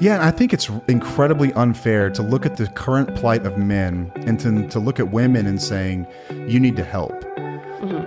[0.00, 4.10] Yeah, and I think it's incredibly unfair to look at the current plight of men
[4.16, 7.12] and to, to look at women and saying, you need to help.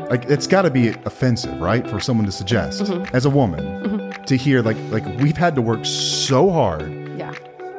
[0.10, 1.88] Like, it's got to be offensive, right?
[1.90, 2.82] For someone to suggest,
[3.14, 7.34] as a woman, to hear, like, like, we've had to work so hard Yeah.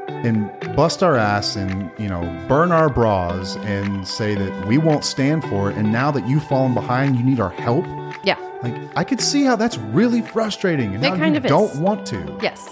[0.09, 5.05] and bust our ass and, you know, burn our bras and say that we won't
[5.05, 5.77] stand for it.
[5.77, 7.85] And now that you've fallen behind, you need our help.
[8.25, 8.37] Yeah.
[8.63, 12.39] Like, I could see how that's really frustrating and It how you don't want to.
[12.43, 12.69] Yes.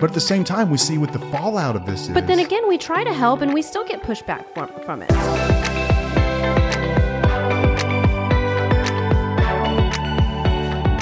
[0.00, 2.08] But at the same time, we see what the fallout of this is.
[2.08, 5.10] But then again, we try to help and we still get pushback from, from it.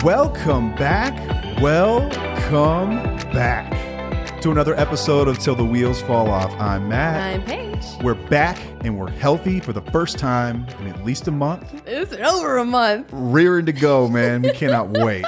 [0.05, 1.12] Welcome back.
[1.61, 2.97] Welcome
[3.33, 3.70] back
[4.43, 6.53] to another episode of Till the Wheels Fall Off.
[6.61, 7.34] I'm Matt.
[7.34, 7.84] I'm Paige.
[8.03, 11.83] we're back and we're healthy for the first time in at least a month.
[11.87, 13.09] It's over a month.
[13.12, 14.43] Rearing to go, man.
[14.43, 15.25] We cannot wait.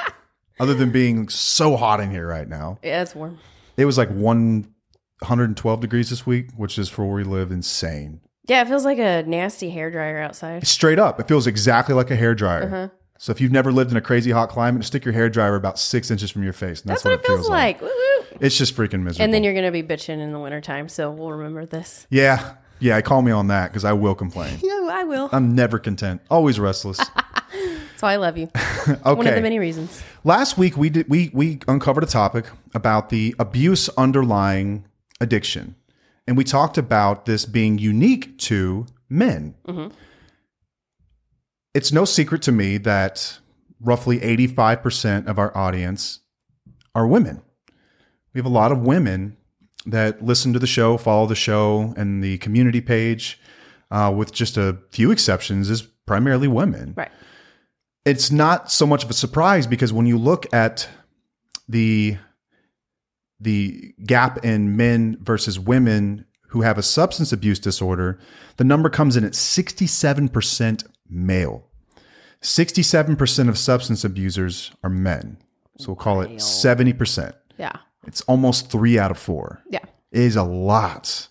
[0.61, 2.79] Other than being so hot in here right now.
[2.83, 3.39] Yeah, it's warm.
[3.77, 8.21] It was like 112 degrees this week, which is for where we live insane.
[8.47, 10.67] Yeah, it feels like a nasty hair dryer outside.
[10.67, 12.65] Straight up, it feels exactly like a hair dryer.
[12.65, 12.89] Uh-huh.
[13.19, 15.79] So if you've never lived in a crazy hot climate, stick your hair dryer about
[15.79, 16.83] six inches from your face.
[16.83, 17.81] And that's, That's, what, it feels, like.
[17.81, 18.25] Woo woo.
[18.41, 19.25] It's just freaking miserable.
[19.25, 22.07] And then you're going to be bitching in the wintertime, so we'll remember this.
[22.11, 23.01] yeah, yeah.
[23.01, 24.59] Call me on that because I will complain.
[24.63, 25.31] Yeah, I will.
[25.33, 26.21] I'm never content.
[26.31, 27.01] Always restless.
[28.05, 28.51] So I love you.
[28.87, 29.01] Okay.
[29.15, 30.03] One of the many reasons.
[30.25, 34.85] Last week we did we we uncovered a topic about the abuse underlying
[35.23, 35.75] addiction,
[36.29, 39.55] and we talked about this being unique to men.
[41.73, 43.39] It's no secret to me that
[43.81, 46.21] roughly 85% of our audience
[46.95, 47.41] are women.
[48.35, 49.39] We have a lot of women
[49.87, 53.41] that listen to the show, follow the show, and the community page,
[53.91, 57.11] uh, with just a few exceptions, is primarily women Right.
[58.05, 60.89] It's not so much of a surprise because when you look at
[61.69, 62.19] the
[63.41, 68.19] the gap in men versus women who have a substance abuse disorder,
[68.57, 71.69] the number comes in at 67% male.
[72.41, 75.37] 67% of substance abusers are men.
[75.79, 77.35] So we'll call it 70%.
[77.59, 77.73] Yeah.
[78.07, 79.81] It's almost 3 out of 4 Yeah.
[80.13, 81.29] It is a lot.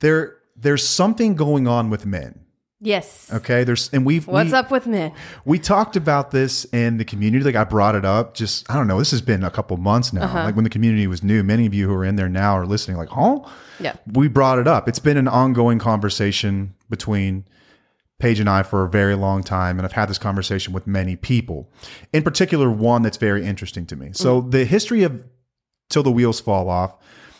[0.00, 2.41] There there's something going on with men.
[2.84, 3.30] Yes.
[3.32, 5.12] Okay, there's and we've What's we, up with men?
[5.44, 7.44] we talked about this in the community.
[7.44, 8.34] Like I brought it up.
[8.34, 8.98] Just I don't know.
[8.98, 10.24] This has been a couple months now.
[10.24, 10.42] Uh-huh.
[10.42, 11.44] Like when the community was new.
[11.44, 12.96] Many of you who are in there now are listening.
[12.96, 13.38] Like, huh?
[13.78, 13.94] Yeah.
[14.12, 14.88] We brought it up.
[14.88, 17.44] It's been an ongoing conversation between
[18.18, 21.14] Paige and I for a very long time, and I've had this conversation with many
[21.14, 21.70] people.
[22.12, 24.10] In particular, one that's very interesting to me.
[24.12, 25.24] So the history of
[25.88, 26.96] till the wheels fall off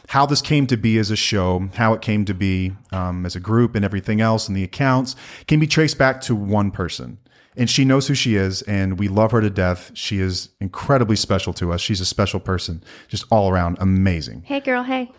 [0.09, 3.37] how this came to be as a show how it came to be um, as
[3.37, 7.19] a group and everything else and the accounts can be traced back to one person
[7.55, 11.17] and she knows who she is and we love her to death she is incredibly
[11.17, 14.83] special to us she's a special person just all around amazing Hey, girl.
[14.83, 15.11] Hey.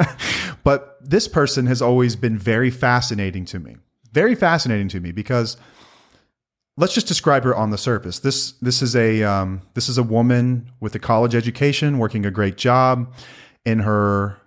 [0.64, 3.76] but this person has always been very fascinating to me.
[4.12, 5.56] Very fascinating to me because
[6.76, 8.18] let's just describe her on the surface.
[8.20, 12.30] This this is a um, this is a woman with a college education, working a
[12.30, 13.12] great job
[13.64, 14.38] in her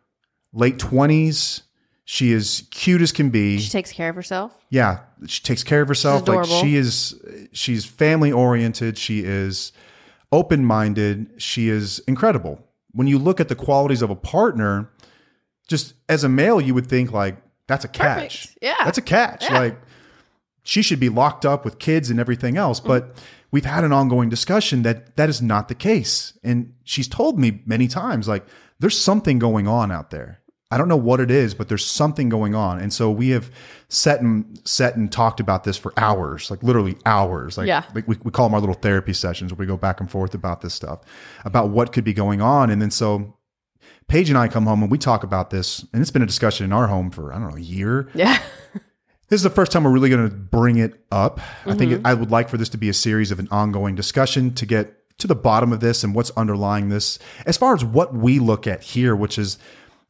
[0.53, 1.63] late twenties.
[2.07, 3.57] She is cute as can be.
[3.57, 4.55] She takes care of herself.
[4.69, 6.21] Yeah, she takes care of herself.
[6.21, 7.19] She's like she is,
[7.51, 8.97] she's family oriented.
[8.97, 9.71] She is
[10.31, 11.31] open minded.
[11.37, 12.63] She is incredible.
[12.91, 14.89] When you look at the qualities of a partner,
[15.67, 17.37] just as a male, you would think like
[17.67, 18.43] that's a catch.
[18.43, 18.57] Perfect.
[18.61, 18.75] Yeah.
[18.83, 19.43] that's a catch.
[19.43, 19.59] Yeah.
[19.59, 19.81] Like
[20.63, 22.79] she should be locked up with kids and everything else.
[22.79, 22.87] Mm.
[22.87, 23.17] But
[23.51, 26.37] we've had an ongoing discussion that that is not the case.
[26.43, 28.45] And she's told me many times like
[28.79, 30.41] there's something going on out there.
[30.71, 32.79] I don't know what it is, but there's something going on.
[32.79, 33.49] And so we have
[33.87, 37.57] sat and sat and talked about this for hours, like literally hours.
[37.57, 37.83] Like, Yeah.
[37.93, 40.33] like we, we call them our little therapy sessions where we go back and forth
[40.33, 41.01] about this stuff,
[41.45, 42.69] about what could be going on.
[42.71, 43.37] And then so
[44.07, 46.65] Paige and I come home and we talk about this, and it's been a discussion
[46.65, 48.09] in our home for I don't know a year.
[48.13, 48.37] Yeah.
[49.27, 51.39] This is the first time we're really going to bring it up.
[51.65, 53.95] I think it, I would like for this to be a series of an ongoing
[53.95, 57.83] discussion to get to the bottom of this and what's underlying this, as far as
[57.85, 59.57] what we look at here, which is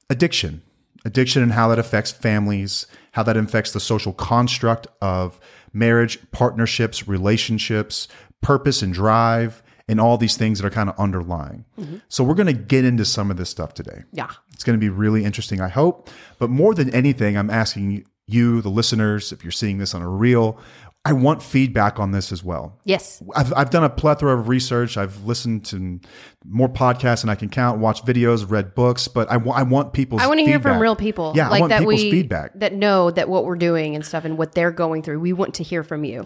[0.09, 0.61] addiction,
[1.05, 5.39] addiction, and how that affects families, how that affects the social construct of
[5.73, 8.07] marriage, partnerships, relationships,
[8.41, 11.65] purpose and drive, and all these things that are kind of underlying.
[11.79, 11.97] Mm-hmm.
[12.09, 14.03] So we're going to get into some of this stuff today.
[14.11, 14.31] Yeah.
[14.53, 16.09] It's going to be really interesting, I hope.
[16.39, 20.09] But more than anything, I'm asking you, the listeners, if you're seeing this on a
[20.09, 20.57] reel,
[21.07, 22.79] I want feedback on this as well.
[22.83, 23.21] Yes.
[23.35, 24.97] I've, I've done a plethora of research.
[24.97, 25.99] I've listened to
[26.43, 29.93] more podcasts than I can count, watched videos, read books, but I, wa- I want
[29.93, 31.33] people's I want to hear from real people.
[31.35, 32.53] Yeah, like I want that people's we feedback.
[32.59, 35.19] that know that what we're doing and stuff and what they're going through.
[35.19, 36.25] We want to hear from you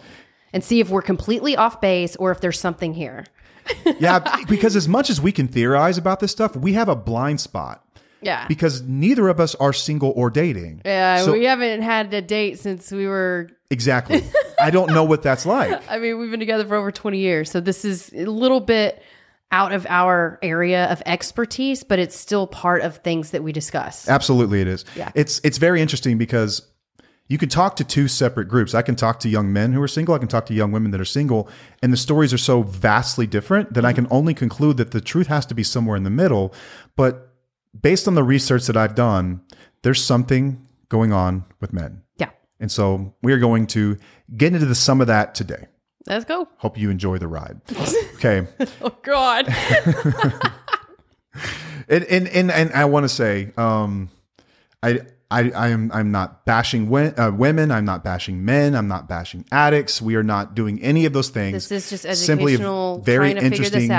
[0.54, 3.26] and see if we're completely off base or if there's something here.
[4.00, 7.42] yeah, because as much as we can theorize about this stuff, we have a blind
[7.42, 7.84] spot.
[8.22, 8.48] Yeah.
[8.48, 10.82] Because neither of us are single or dating.
[10.86, 13.50] Yeah, So- we haven't had a date since we were.
[13.70, 14.24] Exactly.
[14.62, 15.82] I don't know what that's like.
[15.90, 19.02] I mean, we've been together for over twenty years, so this is a little bit
[19.52, 24.08] out of our area of expertise, but it's still part of things that we discuss.
[24.08, 24.86] Absolutely, it is.
[24.96, 25.12] Yeah.
[25.16, 26.68] It's it's very interesting because
[27.28, 28.74] you can talk to two separate groups.
[28.74, 30.16] I can talk to young men who are single.
[30.16, 31.48] I can talk to young women that are single,
[31.82, 34.14] and the stories are so vastly different that I can mm-hmm.
[34.14, 36.54] only conclude that the truth has to be somewhere in the middle.
[36.96, 37.34] But
[37.80, 39.42] based on the research that I've done,
[39.84, 42.02] there's something going on with men,
[42.60, 43.98] and so we are going to
[44.36, 45.68] get into the some of that today.
[46.08, 46.48] let's go.
[46.58, 47.62] Hope you enjoy the ride.
[48.16, 48.48] Okay.
[48.82, 49.48] Oh God.
[51.88, 54.10] and and and, and I want to say, um,
[54.84, 55.00] I.
[55.32, 57.70] I, I am I'm not bashing wen- uh, women.
[57.70, 58.74] I'm not bashing men.
[58.76, 60.02] I'm not bashing addicts.
[60.02, 61.70] We are not doing any of those things.
[61.70, 63.90] This is just Simply a educational, very figure this interesting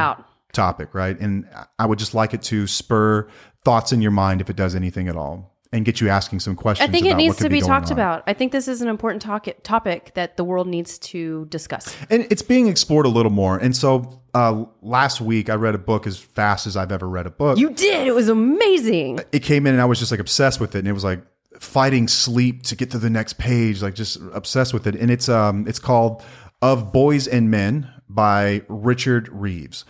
[0.53, 1.17] topic, right?
[1.21, 1.49] And
[1.79, 3.29] I would just like it to spur
[3.65, 6.57] thoughts in your mind if it does anything at all, and get you asking some
[6.57, 6.89] questions.
[6.89, 7.93] I think it needs to be, going talked on.
[7.93, 8.25] about.
[8.27, 11.97] I think this is an important topic topic that the world needs to discuss.
[12.11, 13.57] and it's being explored a little more.
[13.57, 17.27] And so uh, last week I read a book as fast as I've ever read
[17.27, 17.59] a book.
[17.59, 18.07] You did.
[18.07, 19.21] It was amazing.
[19.33, 21.23] it came in and I was just like obsessed with it and it was like
[21.59, 25.29] fighting sleep to get to the next page like just obsessed with it and it's
[25.29, 26.23] um it's called
[26.63, 29.85] Of Boys and Men by Richard Reeves.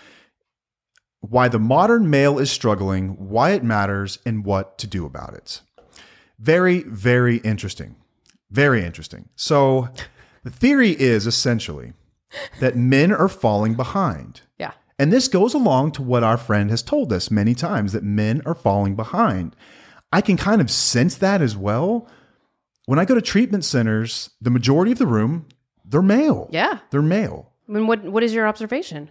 [1.20, 5.60] Why the modern male is struggling, why it matters and what to do about it.
[6.40, 7.96] Very very interesting.
[8.50, 9.28] Very interesting.
[9.36, 9.88] So
[10.42, 11.92] the theory is essentially
[12.60, 14.42] that men are falling behind.
[14.58, 14.72] Yeah.
[14.98, 18.42] And this goes along to what our friend has told us many times that men
[18.44, 19.56] are falling behind.
[20.12, 22.08] I can kind of sense that as well.
[22.86, 25.46] When I go to treatment centers, the majority of the room,
[25.84, 26.48] they're male.
[26.50, 26.80] Yeah.
[26.90, 27.52] They're male.
[27.68, 29.10] I mean, what what is your observation?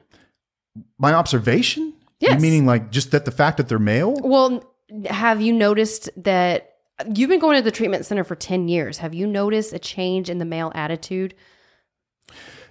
[0.98, 1.94] My observation?
[2.20, 2.34] Yes.
[2.34, 4.16] You meaning like just that the fact that they're male?
[4.22, 4.64] Well,
[5.06, 6.69] have you noticed that
[7.16, 8.98] you've been going to the treatment center for 10 years?
[9.00, 11.34] Have you noticed a change in the male attitude?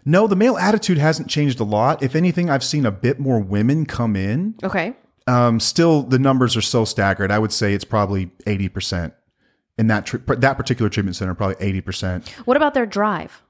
[0.05, 2.03] No, the male attitude hasn't changed a lot.
[2.03, 4.55] If anything, I've seen a bit more women come in.
[4.63, 4.95] Okay.
[5.27, 7.31] Um, still, the numbers are so staggered.
[7.31, 9.13] I would say it's probably 80%
[9.77, 12.27] in that, tr- that particular treatment center, probably 80%.
[12.47, 13.43] What about their drive?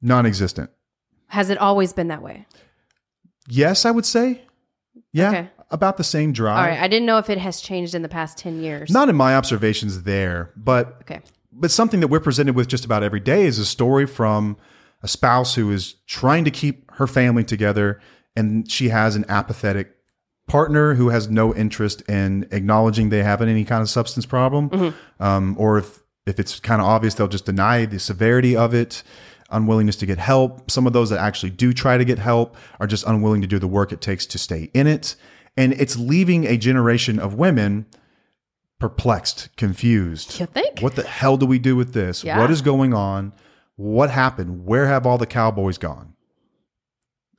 [0.00, 0.70] Non existent.
[1.28, 2.46] Has it always been that way?
[3.48, 4.42] Yes, I would say.
[5.12, 5.50] Yeah, Okay.
[5.70, 6.56] About the same drive.
[6.58, 6.80] All right.
[6.80, 8.90] I didn't know if it has changed in the past 10 years.
[8.90, 11.20] Not in my observations there, but Okay.
[11.52, 14.56] but something that we're presented with just about every day is a story from
[15.02, 18.00] a spouse who is trying to keep her family together,
[18.36, 19.94] and she has an apathetic
[20.46, 25.54] partner who has no interest in acknowledging they have any kind of substance problem, um,
[25.58, 29.02] or if if it's kind of obvious, they'll just deny the severity of it.
[29.52, 30.70] Unwillingness to get help.
[30.70, 33.58] Some of those that actually do try to get help are just unwilling to do
[33.58, 35.16] the work it takes to stay in it.
[35.56, 37.86] And it's leaving a generation of women
[38.78, 40.40] perplexed, confused.
[40.40, 40.80] You think?
[40.80, 42.24] What the hell do we do with this?
[42.24, 42.38] Yeah.
[42.38, 43.32] What is going on?
[43.76, 44.66] What happened?
[44.66, 46.14] Where have all the cowboys gone?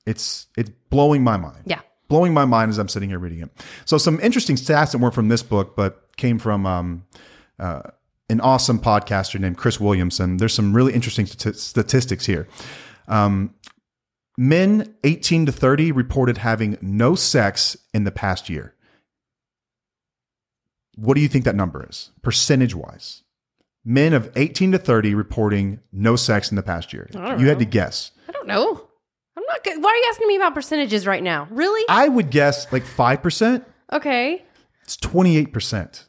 [0.06, 1.64] It's it's blowing my mind.
[1.66, 1.82] Yeah.
[2.08, 3.50] Blowing my mind as I'm sitting here reading it.
[3.86, 7.06] So some interesting stats that weren't from this book, but came from um,
[7.60, 7.82] uh,
[8.30, 10.38] an awesome podcaster named Chris Williamson.
[10.38, 12.48] There's some really interesting stati- statistics here.
[13.08, 13.54] Um,
[14.42, 18.74] men 18 to 30 reported having no sex in the past year.
[20.96, 23.22] What do you think that number is, percentage wise?
[23.86, 27.08] Men of 18 to 30 reporting no sex in the past year.
[27.14, 28.12] You had to guess.
[28.28, 28.88] I don't know.
[29.38, 29.82] I'm not good.
[29.82, 31.48] Why are you asking me about percentages right now?
[31.52, 31.86] Really?
[31.88, 33.64] I would guess like 5%.
[33.94, 34.44] okay.
[34.84, 36.06] It's 28%.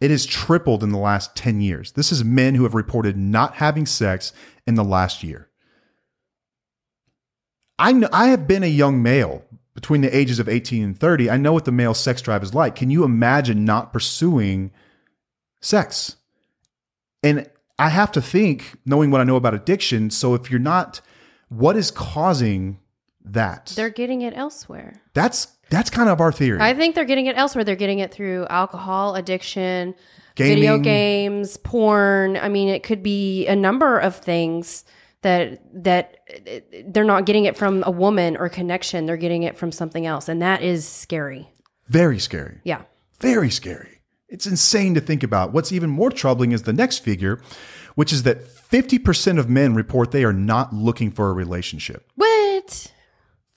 [0.00, 1.92] It has tripled in the last 10 years.
[1.92, 4.32] This is men who have reported not having sex
[4.66, 5.49] in the last year.
[7.80, 9.42] I know, I have been a young male
[9.74, 11.30] between the ages of 18 and 30.
[11.30, 12.76] I know what the male sex drive is like.
[12.76, 14.70] Can you imagine not pursuing
[15.60, 16.16] sex?
[17.22, 21.00] And I have to think, knowing what I know about addiction, so if you're not,
[21.48, 22.78] what is causing
[23.24, 23.72] that?
[23.74, 25.00] They're getting it elsewhere.
[25.14, 26.58] that's that's kind of our theory.
[26.60, 27.62] I think they're getting it elsewhere.
[27.62, 29.94] They're getting it through alcohol addiction,
[30.34, 30.54] Gaming.
[30.56, 32.36] video games, porn.
[32.36, 34.84] I mean, it could be a number of things
[35.22, 36.16] that that
[36.86, 39.06] they're not getting it from a woman or connection.
[39.06, 41.50] They're getting it from something else, and that is scary.
[41.88, 42.60] Very scary.
[42.64, 42.82] Yeah.
[43.20, 44.00] Very scary.
[44.28, 45.52] It's insane to think about.
[45.52, 47.42] What's even more troubling is the next figure,
[47.96, 52.08] which is that 50% of men report they are not looking for a relationship.
[52.14, 52.92] What?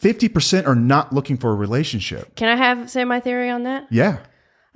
[0.01, 2.35] 50% are not looking for a relationship.
[2.35, 3.87] Can I have say my theory on that?
[3.89, 4.19] Yeah.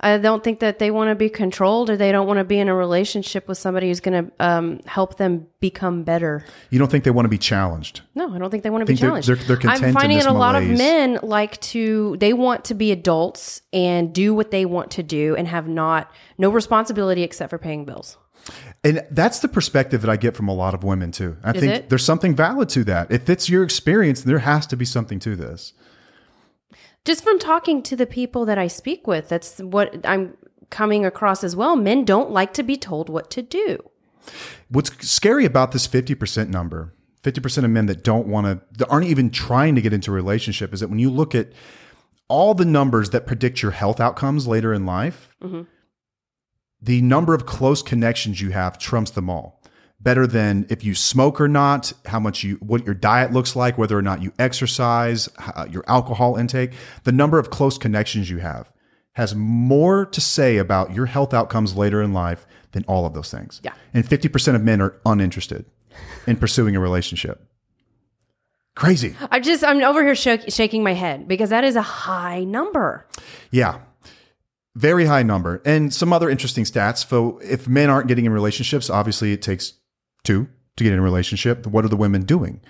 [0.00, 2.58] I don't think that they want to be controlled or they don't want to be
[2.58, 6.44] in a relationship with somebody who's going to um, help them become better.
[6.70, 8.02] You don't think they want to be challenged?
[8.14, 9.28] No, I don't think they want to be Think they're- challenged.
[9.28, 12.64] they're- they're content I'm in finding that a lot of men like to they want
[12.66, 17.22] to be adults and do what they want to do and have not no responsibility
[17.24, 18.16] except for paying bills.
[18.84, 21.36] And that's the perspective that I get from a lot of women too.
[21.42, 21.88] I Is think it?
[21.88, 23.10] there's something valid to that.
[23.10, 25.72] If it's your experience, there has to be something to this.
[27.04, 30.36] Just from talking to the people that I speak with, that's what I'm
[30.70, 31.76] coming across as well.
[31.76, 33.78] Men don't like to be told what to do.
[34.68, 39.06] What's scary about this 50% number, 50% of men that don't want to, that aren't
[39.06, 41.52] even trying to get into a relationship, is that when you look at
[42.28, 45.62] all the numbers that predict your health outcomes later in life, mm-hmm.
[46.82, 49.57] the number of close connections you have trumps them all.
[50.00, 53.76] Better than if you smoke or not, how much you, what your diet looks like,
[53.76, 58.38] whether or not you exercise, uh, your alcohol intake, the number of close connections you
[58.38, 58.70] have
[59.14, 63.30] has more to say about your health outcomes later in life than all of those
[63.30, 63.60] things.
[63.64, 63.74] Yeah.
[63.92, 65.64] And 50% of men are uninterested
[66.28, 67.44] in pursuing a relationship.
[68.76, 69.16] Crazy.
[69.32, 73.08] I just I'm over here shak- shaking my head because that is a high number.
[73.50, 73.80] Yeah.
[74.76, 75.60] Very high number.
[75.64, 77.08] And some other interesting stats.
[77.08, 79.72] So if men aren't getting in relationships, obviously it takes
[80.28, 81.66] two to get in a relationship.
[81.66, 82.60] What are the women doing?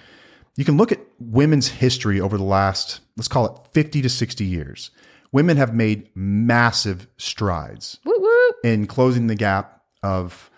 [0.56, 4.44] You can look at women's history over the last, let's call it 50 to 60
[4.44, 4.90] years.
[5.32, 8.50] Women have made massive strides Woo woo.
[8.64, 10.50] in closing the gap of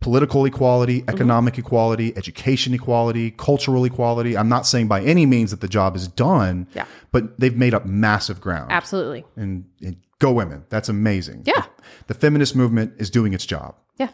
[0.00, 1.10] political equality, mm-hmm.
[1.10, 4.36] economic equality, education equality, cultural equality.
[4.36, 6.86] I'm not saying by any means that the job is done, Yeah.
[7.12, 9.24] but they've made up massive ground Absolutely.
[9.36, 10.64] and, and go women.
[10.68, 11.42] That's amazing.
[11.44, 11.64] Yeah.
[12.08, 13.74] The feminist movement is doing its job.
[13.96, 14.08] Yeah.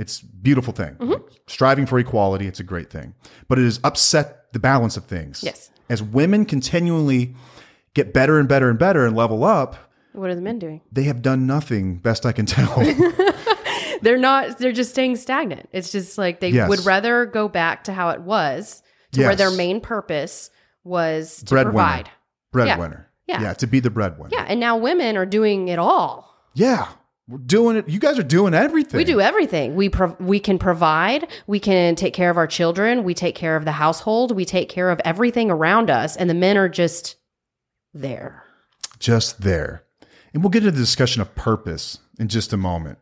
[0.00, 0.94] It's a beautiful thing.
[0.94, 1.22] Mm-hmm.
[1.46, 3.14] Striving for equality, it's a great thing.
[3.48, 5.42] But it has upset the balance of things.
[5.44, 5.70] Yes.
[5.88, 7.34] As women continually
[7.94, 9.76] get better and better and better and level up,
[10.12, 10.80] What are the men doing?
[10.90, 12.74] they have done nothing, best I can tell.
[14.02, 15.68] They're not they're just staying stagnant.
[15.72, 16.70] It's just like they Yes.
[16.70, 20.50] would rather go back to how it was to where their main purpose
[20.84, 21.72] was to breadwinner.
[21.72, 22.10] provide.
[22.50, 23.10] Breadwinner.
[23.26, 23.42] Yeah.
[23.42, 23.52] Yeah.
[23.54, 24.30] To be the breadwinner.
[24.32, 26.34] Yeah, and now women are doing it all.
[26.54, 26.88] Yeah.
[27.30, 27.88] We're doing it.
[27.88, 28.98] You guys are doing everything.
[28.98, 29.76] We do everything.
[29.76, 31.28] We pro- we can provide.
[31.46, 33.04] We can take care of our children.
[33.04, 34.34] We take care of the household.
[34.34, 37.16] We take care of everything around us, and the men are just
[37.94, 38.42] there.
[38.98, 39.84] just there.
[40.34, 42.98] And we'll get into the discussion of purpose in just a moment.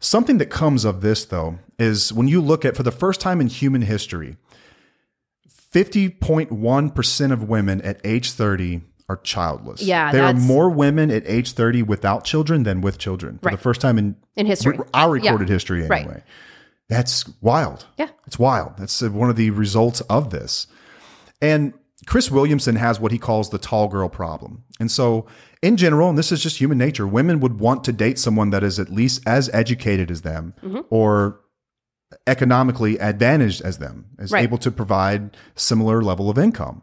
[0.00, 3.40] Something that comes of this, though, is when you look at for the first time
[3.42, 4.36] in human history,
[5.74, 9.82] 50.1% of women at age 30 are childless.
[9.82, 13.56] Yeah, There are more women at age 30 without children than with children for the
[13.56, 14.78] first time in In history.
[14.94, 15.30] our Yeah.
[15.30, 16.06] recorded history, anyway.
[16.06, 16.22] Right.
[16.88, 17.86] That's wild.
[17.98, 18.08] Yeah.
[18.26, 18.72] It's wild.
[18.78, 20.66] That's uh, one of the results of this.
[21.40, 21.72] And
[22.06, 24.64] Chris Williamson has what he calls the tall girl problem.
[24.80, 25.26] And so,
[25.62, 28.62] in general, and this is just human nature, women would want to date someone that
[28.62, 30.80] is at least as educated as them Mm-hmm.
[30.90, 31.40] or
[32.26, 34.42] economically advantaged as them, is Right.
[34.44, 36.82] able to provide similar level of income.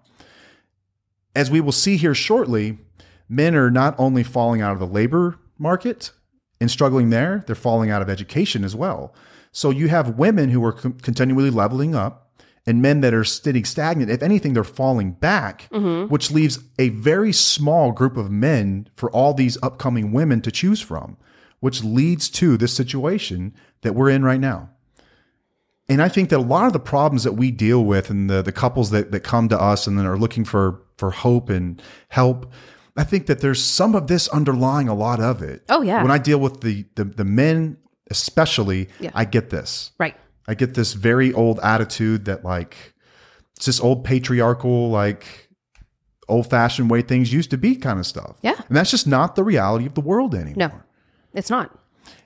[1.35, 2.77] As we will see here shortly,
[3.27, 6.11] men are not only falling out of the labor market
[6.61, 9.13] and struggling there, they're falling out of education as well.
[9.51, 12.23] So you have women who are con- continually leveling up
[12.65, 14.09] and men that are sitting stagnant.
[14.09, 16.11] If anything, they're falling back, mm-hmm.
[16.11, 20.81] which leaves a very small group of men for all these upcoming women to choose
[20.81, 21.17] from,
[21.59, 24.69] which leads to this situation that we're in right now.
[25.89, 28.41] And I think that a lot of the problems that we deal with and the,
[28.41, 31.81] the couples that, that come to us and then are looking for, for hope and
[32.07, 32.49] help,
[32.95, 35.63] I think that there's some of this underlying a lot of it.
[35.67, 36.01] Oh, yeah.
[36.01, 37.75] When I deal with the, the, the men,
[38.09, 39.11] especially, Yeah.
[39.13, 39.91] I get this.
[39.99, 40.15] Right.
[40.47, 42.93] I get this very old attitude that like
[43.57, 45.49] it's this old patriarchal, like
[46.29, 48.37] old fashioned way things used to be kind of stuff.
[48.41, 48.55] Yeah.
[48.69, 50.55] And that's just not the reality of the world anymore.
[50.55, 50.71] No,
[51.33, 51.77] it's not.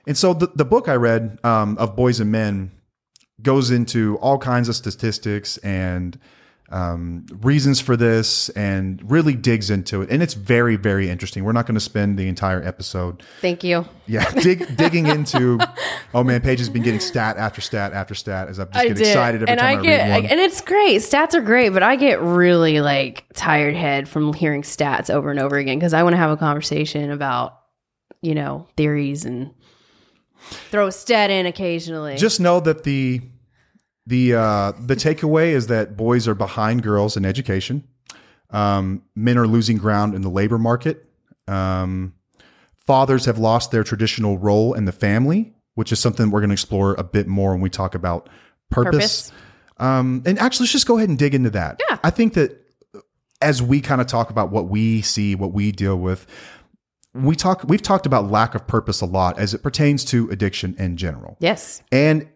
[0.06, 2.70] And so the, the book I read um, of Boys and Men
[3.42, 6.16] goes into all kinds of statistics and
[6.70, 10.10] um, reasons for this and really digs into it.
[10.10, 11.44] And it's very, very interesting.
[11.44, 13.86] We're not going to spend the entire episode, Thank you.
[14.06, 15.58] yeah, dig, digging into.
[16.14, 18.98] Oh man, Paige has been getting stat after stat after stat as I'm just get
[18.98, 20.30] excited every and time I, I get, read one.
[20.30, 21.02] and it's great.
[21.02, 25.38] Stats are great, but I get really like tired head from hearing stats over and
[25.38, 27.58] over again because I want to have a conversation about,
[28.22, 29.52] you know, theories and
[30.70, 32.16] throw a stat in occasionally.
[32.16, 33.20] just know that the
[34.08, 37.86] the uh, the takeaway is that boys are behind girls in education.
[38.50, 41.04] Um, men are losing ground in the labor market.
[41.46, 42.14] Um,
[42.78, 46.54] fathers have lost their traditional role in the family, which is something we're going to
[46.54, 48.30] explore a bit more when we talk about
[48.70, 49.30] purpose.
[49.30, 49.32] Purpose.
[49.76, 51.82] Um, and actually, let's just go ahead and dig into that.
[51.90, 51.98] Yeah.
[52.02, 52.64] I think that
[53.42, 56.26] as we kind of talk about what we see, what we deal with,
[57.12, 60.74] we talk we've talked about lack of purpose a lot as it pertains to addiction
[60.78, 61.36] in general.
[61.40, 61.82] Yes.
[61.92, 62.26] And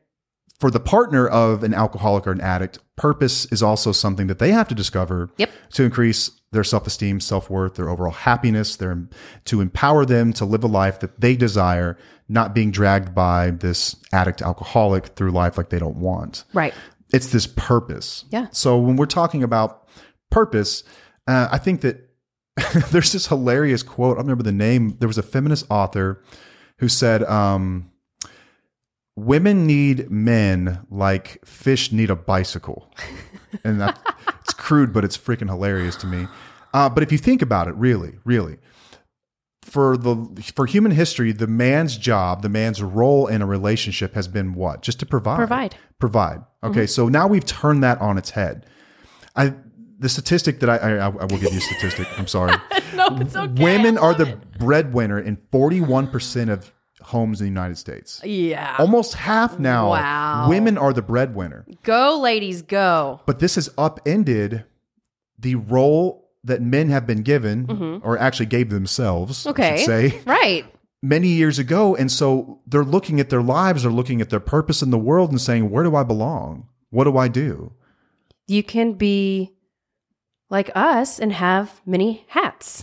[0.62, 4.52] for the partner of an alcoholic or an addict, purpose is also something that they
[4.52, 5.50] have to discover Yep.
[5.73, 9.09] to increase their self-esteem, self-worth, their overall happiness, their
[9.47, 13.97] to empower them to live a life that they desire, not being dragged by this
[14.12, 16.45] addict alcoholic through life like they don't want.
[16.54, 16.73] Right.
[17.12, 18.25] It's this purpose.
[18.31, 18.47] Yeah.
[18.52, 19.88] So when we're talking about
[20.31, 20.85] purpose,
[21.26, 22.09] uh, I think that
[22.92, 24.16] there's this hilarious quote.
[24.16, 24.97] I remember the name.
[25.00, 26.23] There was a feminist author
[26.78, 27.90] who said, um,
[29.16, 32.90] "Women need men like fish need a bicycle,"
[33.64, 33.99] and that,
[34.40, 36.26] it's crude, but it's freaking hilarious to me.
[36.75, 38.59] Uh, but if you think about it, really, really,
[39.62, 40.16] for the
[40.54, 44.83] for human history, the man's job, the man's role in a relationship has been what?
[44.83, 45.37] Just to provide.
[45.37, 45.76] Provide.
[45.99, 46.40] Provide.
[46.64, 48.66] Okay, so now we've turned that on its head.
[49.37, 49.54] I
[49.99, 52.07] the statistic that I I, I will give you a statistic.
[52.19, 52.54] I'm sorry.
[52.95, 53.62] No, it's okay.
[53.64, 54.59] Women are love the it.
[54.59, 56.71] breadwinner in 41 percent of
[57.02, 58.21] homes in the United States.
[58.25, 58.76] Yeah.
[58.78, 59.90] Almost half now.
[59.90, 60.49] Wow.
[60.49, 61.64] Women are the breadwinner.
[61.82, 63.21] Go, ladies, go.
[63.26, 64.64] But this has upended
[65.38, 69.50] the role that men have been given, or actually gave themselves, Mm-hmm.
[69.50, 69.85] Okay.
[69.85, 70.64] say, Right.
[71.02, 71.94] many years ago.
[71.94, 75.30] And so they're looking at their lives, they're looking at their purpose in the world
[75.30, 76.66] and saying, where do I belong?
[76.90, 77.73] What do I do?
[78.49, 79.52] You can be
[80.50, 82.82] like us and have many hats.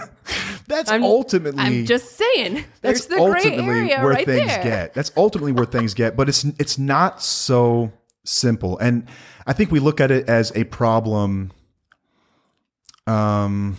[0.70, 2.64] That's I'm- ultimately I'm just saying.
[2.80, 4.62] that's the ultimately area where right things there.
[4.62, 4.94] get.
[4.94, 7.92] That's ultimately where things get, but it's it's not so
[8.24, 8.78] simple.
[8.78, 9.06] And
[9.46, 11.50] I think we look at it as a problem
[13.06, 13.76] um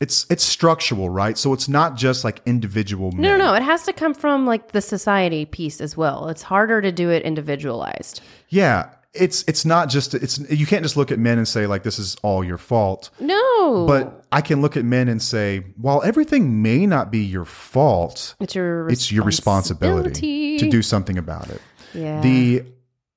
[0.00, 1.38] it's it's structural, right?
[1.38, 3.20] So it's not just like individual men.
[3.22, 3.54] No, no, no.
[3.54, 6.28] It has to come from like the society piece as well.
[6.28, 8.20] It's harder to do it individualized.
[8.48, 11.84] Yeah, it's it's not just it's you can't just look at men and say like
[11.84, 13.10] this is all your fault.
[13.20, 13.86] No.
[13.86, 18.34] But I can look at men and say, while everything may not be your fault,
[18.40, 21.60] it's your it's your responsibility to do something about it.
[21.94, 22.20] Yeah.
[22.20, 22.64] The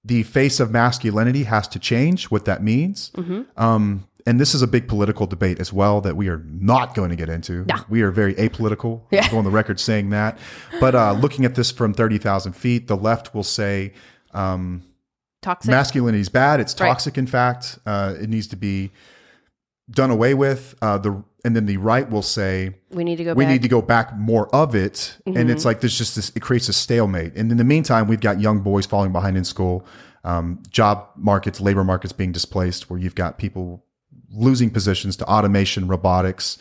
[0.05, 2.25] the face of masculinity has to change.
[2.25, 3.11] What that means.
[3.15, 3.41] Mm-hmm.
[3.61, 7.09] Um, and this is a big political debate as well that we are not going
[7.11, 7.65] to get into.
[7.87, 9.01] We are very apolitical.
[9.11, 9.29] Yeah.
[9.29, 10.37] Go on the record saying that.
[10.81, 13.93] But uh, looking at this from thirty thousand feet, the left will say
[14.33, 14.83] um,
[15.41, 15.69] toxic.
[15.71, 16.59] masculinity is bad.
[16.59, 16.87] It's Right.
[16.87, 17.17] toxic.
[17.17, 18.91] In fact, uh, it needs to be
[19.89, 20.75] done away with.
[20.81, 23.51] Uh, the and then the right will say we need to go we back.
[23.53, 25.49] need to go back more of it, and Mm-hmm.
[25.49, 26.31] it's like there's just this.
[26.35, 27.35] It creates a stalemate.
[27.37, 29.85] And in the meantime, we've got young boys falling behind in school,
[30.25, 33.83] um, job markets, labor markets being displaced, where you've got people
[34.29, 36.57] losing positions to automation, robotics.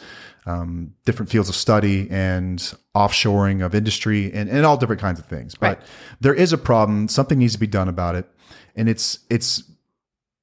[0.48, 2.60] Um, different fields of study and
[2.94, 5.56] offshoring of industry and, and all different kinds of things.
[5.56, 5.86] But Right.
[6.20, 7.08] there is a problem.
[7.08, 8.26] Something needs to be done about it.
[8.74, 9.64] And it's, it's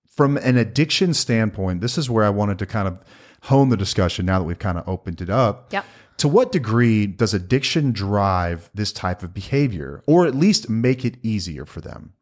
[0.08, 3.00] from an addiction standpoint, this is where I wanted to kind of
[3.44, 5.74] hone the discussion now that we've kind of opened it up.
[5.74, 5.86] Yep.
[6.18, 11.18] To what degree does addiction drive this type of behavior or at least make it
[11.24, 12.14] easier for them?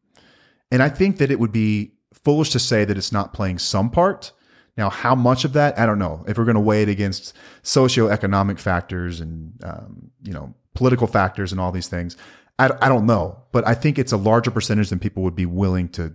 [0.71, 3.89] And I think that it would be foolish to say that it's not playing some
[3.89, 4.31] part.
[4.77, 5.77] Now, how much of that?
[5.77, 6.23] I don't know.
[6.27, 11.51] If we're going to weigh it against socioeconomic factors and, um, you know, political factors
[11.51, 12.15] and all these things,
[12.61, 13.37] I, I don't know.
[13.51, 16.13] But I think it's a larger percentage than people would be willing to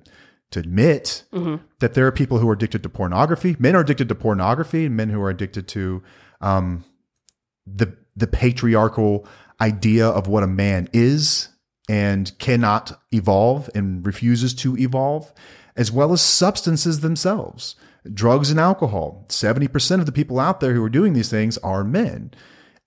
[0.52, 1.24] to admit
[1.80, 3.56] that there are people who are addicted to pornography.
[3.58, 6.02] Men are addicted to pornography, and men who are addicted to
[6.40, 6.84] um,
[7.66, 9.26] the the patriarchal
[9.60, 11.48] idea of what a man is
[11.88, 15.32] and cannot evolve and refuses to evolve,
[15.76, 17.74] as well as substances themselves,
[18.12, 19.26] drugs and alcohol.
[19.28, 22.32] Seventy percent of the people out there who are doing these things are men.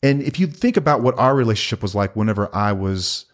[0.01, 3.25] And if you think about what our relationship was like whenever I was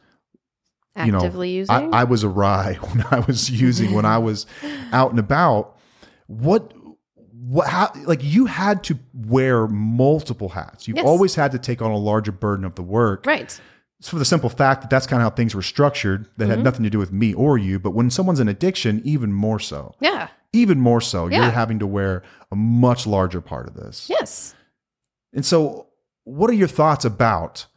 [1.03, 1.93] you know, Actively using.
[1.93, 4.45] I, I was awry when I was using when I was
[4.91, 5.75] out and about.
[6.27, 6.73] What,
[7.31, 10.87] what, how, like you had to wear multiple hats.
[10.87, 11.05] You've Yes.
[11.05, 13.25] always had to take on a larger burden of the work.
[13.25, 13.59] right.
[13.99, 16.25] It's for the simple fact that that's kind of how things were structured.
[16.37, 16.49] That Mm-hmm.
[16.51, 17.79] had nothing to do with me or you.
[17.79, 19.95] But when someone's in addiction, even more so.
[20.01, 20.27] Yeah.
[20.53, 21.43] Even more so, Yeah.
[21.43, 24.07] you're having to wear a much larger part of this.
[24.09, 24.53] Yes.
[25.33, 25.87] And so,
[26.25, 27.67] what are your thoughts about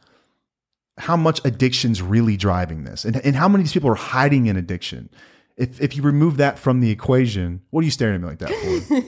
[0.99, 4.45] how much addiction's really driving this, and, and how many of these people are hiding
[4.47, 5.09] in addiction?
[5.57, 8.39] If if you remove that from the equation, what are you staring at me like
[8.39, 8.51] that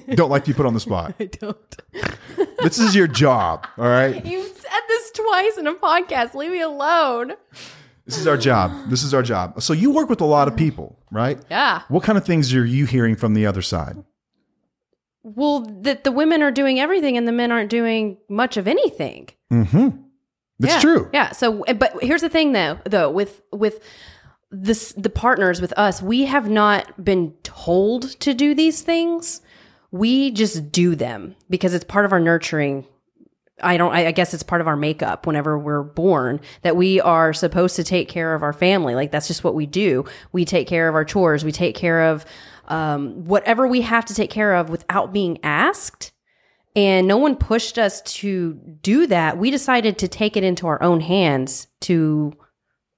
[0.08, 0.16] for?
[0.16, 1.16] Don't like to be put on the spot.
[1.20, 1.76] I don't.
[2.64, 4.24] This is your job, all right.
[4.32, 6.36] You said this twice in a podcast.
[6.36, 7.34] Leave me alone.
[8.06, 8.90] This is our job.
[8.90, 9.62] This is our job.
[9.62, 11.40] So you work with a lot of people, right?
[11.50, 11.82] Yeah.
[11.88, 14.04] What kind of things are you hearing from the other side?
[15.24, 19.30] Well, that the women are doing everything and the men aren't doing much of anything.
[19.52, 19.90] Mm-hmm.
[20.64, 20.80] It's yeah.
[20.80, 21.10] true.
[21.14, 21.32] Yeah.
[21.32, 22.80] So, but here's the thing, though.
[22.86, 23.80] Though with with
[24.52, 29.42] this, the partners with us, we have not been told to do these things.
[29.92, 32.86] We just do them because it's part of our nurturing
[33.64, 37.00] I don't, I I guess it's part of our makeup whenever we're born that we
[37.00, 38.96] are supposed to take care of our family.
[38.96, 40.06] Like that's just what we do.
[40.32, 41.46] We take care of our chores.
[41.46, 42.26] We take care of
[42.68, 46.12] um, whatever we have to take care of without being asked.
[46.76, 49.38] And no one pushed us to do that.
[49.38, 52.34] We decided to take it into our own hands to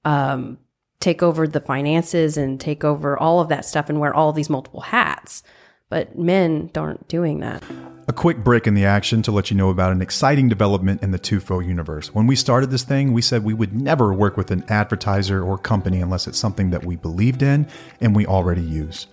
[0.04, 0.58] um,
[1.00, 4.48] take over the finances and take over all of that stuff and wear all these
[4.48, 5.42] multiple hats.
[5.90, 7.62] But men aren't doing that.
[8.08, 11.10] A quick break in the action to let you know about an exciting development in
[11.10, 12.14] the Tufo universe.
[12.14, 15.58] When we started this thing, we said we would never work with an advertiser or
[15.58, 17.66] company unless it's something that we believed in
[18.00, 19.06] and we already use.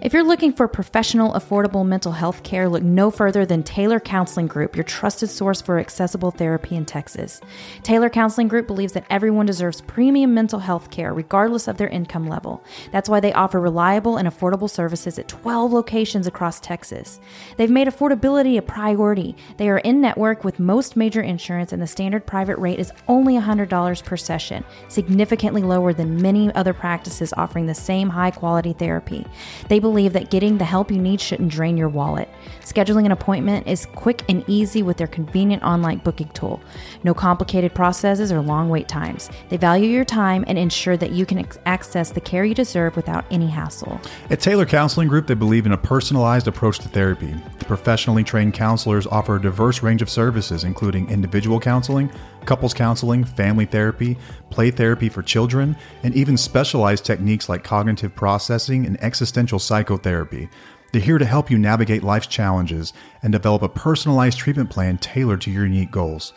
[0.00, 4.46] If you're looking for professional, affordable mental health care, look no further than Taylor Counseling
[4.46, 7.40] Group, your trusted source for accessible therapy in Texas.
[7.82, 12.28] Taylor Counseling Group believes that everyone deserves premium mental health care, regardless of their income
[12.28, 12.62] level.
[12.92, 17.18] That's why they offer reliable and affordable services at 12 locations across Texas.
[17.56, 19.36] They've made affordability a priority.
[19.56, 23.34] They are in network with most major insurance, and the standard private rate is only
[23.34, 29.26] $100 per session, significantly lower than many other practices offering the same high quality therapy.
[29.68, 32.28] They believe that getting the help you need shouldn't drain your wallet.
[32.60, 36.60] Scheduling an appointment is quick and easy with their convenient online booking tool.
[37.04, 39.30] No complicated processes or long wait times.
[39.48, 43.24] They value your time and ensure that you can access the care you deserve without
[43.30, 44.00] any hassle.
[44.30, 47.34] At Taylor Counseling Group, they believe in a personalized approach to therapy.
[47.58, 52.10] The professionally trained counselors offer a diverse range of services, including individual counseling,
[52.44, 54.16] couples counseling, family therapy,
[54.50, 60.48] play therapy for children, and even specialized techniques like cognitive processing and existential psychotherapy.
[60.92, 65.42] They're here to help you navigate life's challenges and develop a personalized treatment plan tailored
[65.42, 66.32] to your unique goals.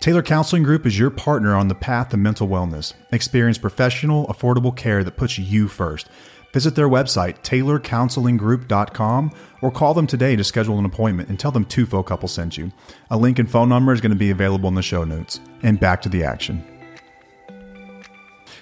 [0.00, 2.94] Taylor Counseling Group is your partner on the path to mental wellness.
[3.12, 6.08] Experience professional, affordable care that puts you first.
[6.52, 9.32] Visit their website, taylorcounselinggroup.com,
[9.62, 12.58] or call them today to schedule an appointment and tell them two Tufo Couple sent
[12.58, 12.72] you.
[13.10, 15.40] A link and phone number is going to be available in the show notes.
[15.62, 16.64] And back to the action.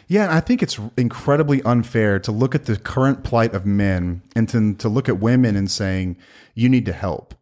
[0.09, 4.49] Yeah, I think it's incredibly unfair to look at the current plight of men and
[4.49, 6.17] to, to look at women and saying,
[6.55, 7.35] you need to help.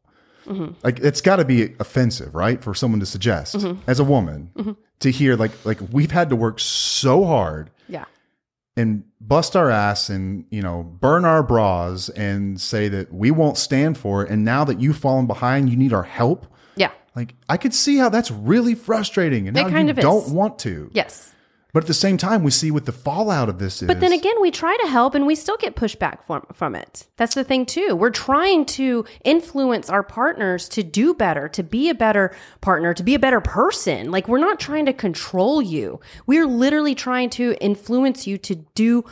[0.46, 0.74] Mm-hmm.
[0.82, 3.80] Like it's got to be offensive, right, for someone to suggest mm-hmm.
[3.88, 4.72] as a woman mm-hmm.
[5.00, 7.70] to hear like like we've had to work so hard.
[8.76, 13.56] And bust our ass and you know burn our bras and say that we won't
[13.56, 14.30] stand for it.
[14.30, 16.46] And now that you've fallen behind you need our help.
[16.76, 16.90] Yeah.
[17.14, 19.48] like i could see how that's really frustrating.
[19.48, 20.90] And It how you don't want to.
[20.92, 21.32] Yes.
[21.76, 24.14] But at the same time we see what the fallout of this is But then
[24.14, 27.06] again, we try to help and we still get pushback from, from it.
[27.18, 27.94] That's the thing, too.
[27.94, 33.02] We're trying to influence our partners to do better, to be a better partner, to
[33.02, 34.10] be a better person.
[34.10, 36.00] Like, we're not trying to control you.
[36.26, 39.04] We're literally trying to influence you to do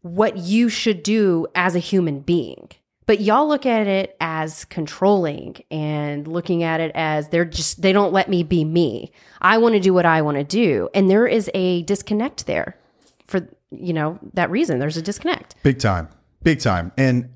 [0.00, 2.68] what you should do as a human being.
[3.06, 7.92] But y'all look at it as controlling and looking at it as they're just, they
[7.92, 9.12] don't let me be me.
[9.42, 10.88] I want to do what I want to do.
[10.94, 12.76] And there is a disconnect there
[13.26, 14.78] for, you know, that reason.
[14.78, 15.54] There's a disconnect.
[15.62, 16.08] big time
[16.42, 17.28] big time and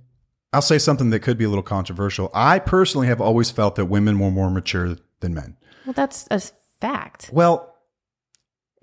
[0.53, 3.85] i'll say something that could be a little controversial i personally have always felt that
[3.85, 6.41] women were more mature than men Well, that's a
[6.81, 7.31] fact.
[7.33, 7.76] well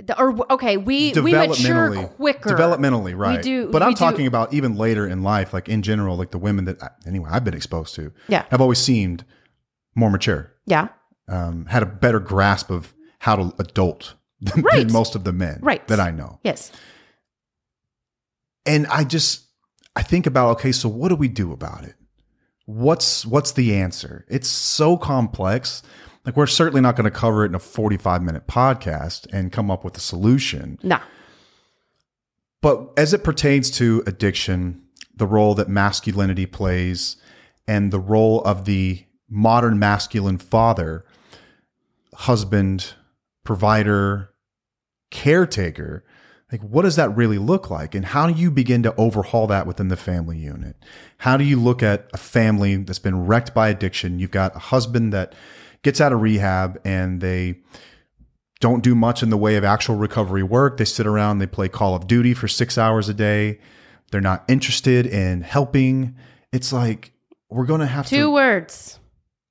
[0.03, 2.49] The- Or, okay, we, we mature quicker.
[2.49, 5.81] developmentally right do- but i'm we do- talking about even later in life like in
[5.83, 8.45] general like the women that anyway i've been exposed to Yeah.
[8.49, 9.23] have always seemed
[9.95, 10.87] more mature Yeah.
[11.27, 14.79] um, had a better grasp of how to adult than, Right.
[14.79, 15.87] than most of the men Right.
[15.87, 16.71] that i know Yes.
[18.65, 19.45] and i just
[19.95, 21.95] i think about okay so what do we do about it
[22.65, 25.83] what's what's the answer it's so complex
[26.25, 29.69] like we're certainly not going to cover it in a 45 minute podcast and come
[29.69, 30.79] up with a solution.
[30.83, 31.01] Nah.
[32.61, 34.81] but as it pertains to addiction
[35.15, 37.17] the role that masculinity plays
[37.67, 41.05] and the role of the modern masculine father
[42.13, 42.93] husband
[43.43, 44.29] provider
[45.11, 46.03] caretaker
[46.53, 47.95] like what does that really look like?
[47.95, 50.75] And how do you begin to overhaul that within the family unit?
[51.17, 54.19] How do you look at a family that's been wrecked by addiction?
[54.19, 55.33] You've got a husband that
[55.83, 57.59] gets out of rehab and they
[58.59, 61.67] don't do much in the way of actual recovery work they sit around they play
[61.69, 63.59] call of duty for six hours a day
[64.11, 66.15] they're not interested in helping
[66.51, 67.11] it's like
[67.49, 68.99] we're going to have Two to words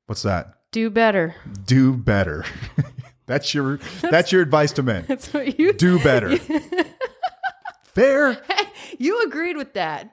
[0.07, 1.35] what's that do better.
[1.67, 2.45] do better
[3.27, 6.39] that's your that's your advice to men That's what you do better
[7.95, 8.41] fair
[8.99, 10.11] You agreed with that.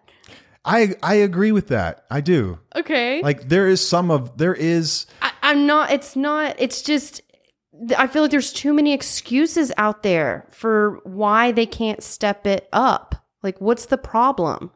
[0.65, 2.05] I I agree with that.
[2.11, 2.59] I do.
[2.75, 3.21] Okay.
[3.21, 5.05] Like there is some of there is
[5.49, 7.21] I'm not, it's not, it's just,
[7.97, 12.67] I feel like there's too many excuses out there for why they can't step it
[12.73, 13.15] up.
[13.41, 14.71] Like, what's the problem?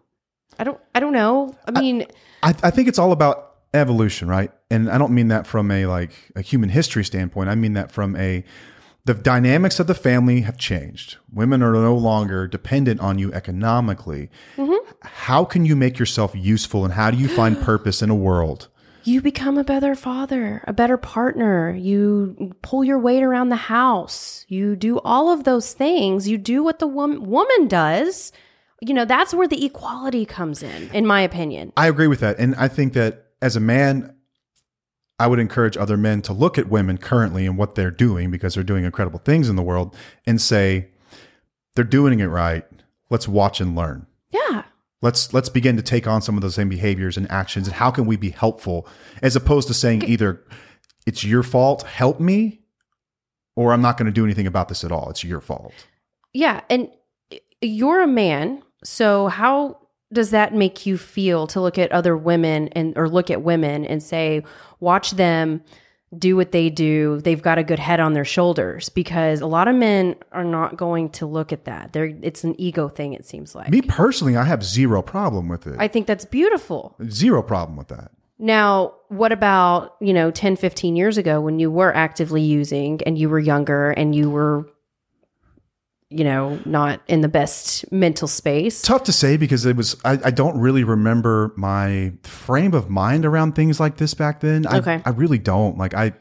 [0.57, 1.53] I don't, I don't know.
[1.67, 2.05] I mean,
[2.43, 4.51] I, I think it's all about evolution, right?
[4.73, 7.49] and I don't mean that from a like a human history standpoint.
[7.49, 8.43] I mean that from a
[9.05, 11.17] the dynamics of the family have changed.
[11.31, 14.31] Women are no longer dependent on you economically.
[14.55, 14.91] Mm-hmm.
[15.01, 18.69] How can you make yourself useful and how do you find purpose in a world?
[19.05, 21.71] You become a better father, a better partner.
[21.71, 24.45] You pull your weight around the house.
[24.47, 26.27] You do all of those things.
[26.27, 28.31] You do what the wom- woman does.
[28.81, 31.73] You know, that's where the equality comes in, in my opinion.
[31.77, 32.39] I agree with that.
[32.39, 34.15] And I think that as a man,
[35.19, 38.55] I would encourage other men to look at women currently and what they're doing because
[38.55, 40.89] they're doing incredible things in the world and say,
[41.75, 42.65] they're doing it right.
[43.09, 44.07] Let's watch and learn.
[45.03, 47.91] Let's let's begin to take on some of those same behaviors and actions and how
[47.91, 48.87] can we be helpful
[49.21, 50.41] as opposed to saying either
[51.05, 52.61] it's your fault, help me,
[53.57, 55.09] or I'm not going to do anything about this at all.
[55.09, 55.73] It's your fault.
[56.33, 56.61] Yeah.
[56.69, 56.89] And
[57.61, 58.63] you're a man.
[58.83, 59.79] So how
[60.13, 63.85] does that make you feel to look at other women and or look at women
[63.85, 64.43] and say,
[64.79, 65.61] watch them
[66.17, 67.19] do what they do.
[67.21, 70.77] They've got a good head on their shoulders because a lot of men are not
[70.77, 71.93] going to look at that.
[71.93, 73.69] They're it's an ego thing, it seems like.
[73.69, 75.75] Me personally, I have zero problem with it.
[75.79, 76.95] I think that's beautiful.
[77.09, 78.11] zero problem with that.
[78.39, 83.17] Now, what about, you know, 10, 15 years ago when you were actively using and
[83.17, 84.67] you were younger and you were,
[86.17, 88.81] you know, not in the best mental space?
[88.81, 93.25] tough to say because it was I, I don't really remember my frame of mind
[93.25, 95.01] around things like this back then I, Okay.
[95.05, 96.13] I really don't like i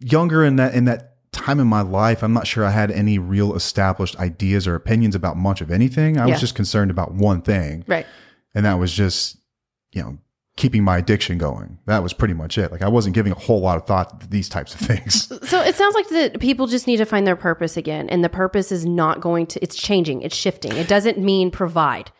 [0.00, 3.18] younger in that in that time in my life i'm not sure i had any
[3.18, 6.32] real established ideas or opinions about much of anything i Yeah.
[6.32, 8.06] was just concerned about one thing Right.
[8.54, 9.36] and that was just
[9.92, 10.18] you know
[10.56, 13.60] keeping my addiction going that was pretty much it like i wasn't giving a whole
[13.60, 16.86] lot of thought to these types of things So it sounds like that people just
[16.86, 18.08] need to find their purpose again.
[18.08, 20.72] And the purpose is not going to, it's changing, it's shifting.
[20.72, 22.10] It doesn't mean provide.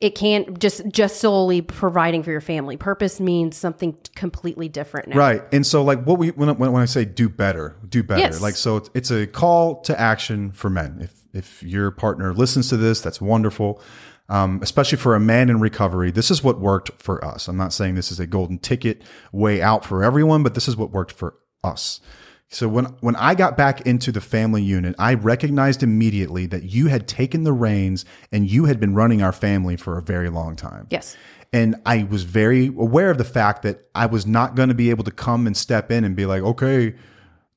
[0.00, 2.76] It can't just just solely providing for your family.
[2.76, 5.16] Purpose means something completely different now.
[5.16, 5.42] Right.
[5.52, 8.20] And so like what we when I, when I say do better, do better.
[8.20, 8.42] Yes.
[8.42, 10.98] Like so it's, it's a call to action for men.
[11.00, 13.80] If if your partner listens to this, that's wonderful.
[14.26, 17.46] Um, especially for a man in recovery, this is what worked for us.
[17.46, 20.78] I'm not saying this is a golden ticket way out for everyone, but this is
[20.78, 22.00] what worked for us.
[22.48, 26.86] So when when I got back into the family unit, I recognized immediately that you
[26.86, 30.56] had taken the reins and you had been running our family for a very long
[30.56, 30.86] time.
[30.90, 31.16] Yes.
[31.52, 34.90] And I was very aware of the fact that I was not going to be
[34.90, 36.94] able to come and step in and be like, okay,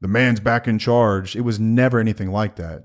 [0.02, 1.36] the man's back in charge.
[1.36, 2.84] It was never anything like that.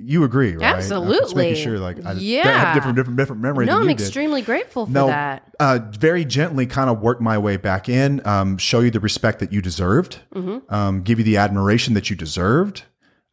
[0.00, 0.62] You agree, right?
[0.76, 1.34] Absolutely.
[1.34, 2.46] making sure, like, I Yeah.
[2.46, 3.66] have different, different, different memories.
[3.66, 4.00] No, I'm you did.
[4.00, 5.42] extremely grateful for No, that.
[5.58, 9.40] uh, very gently kind of work my way back in, um, show you the respect
[9.40, 10.72] that you deserved, Mm-hmm.
[10.72, 12.84] um, give you the admiration that you deserved,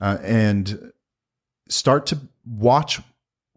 [0.01, 0.91] uh, and
[1.69, 2.99] start to watch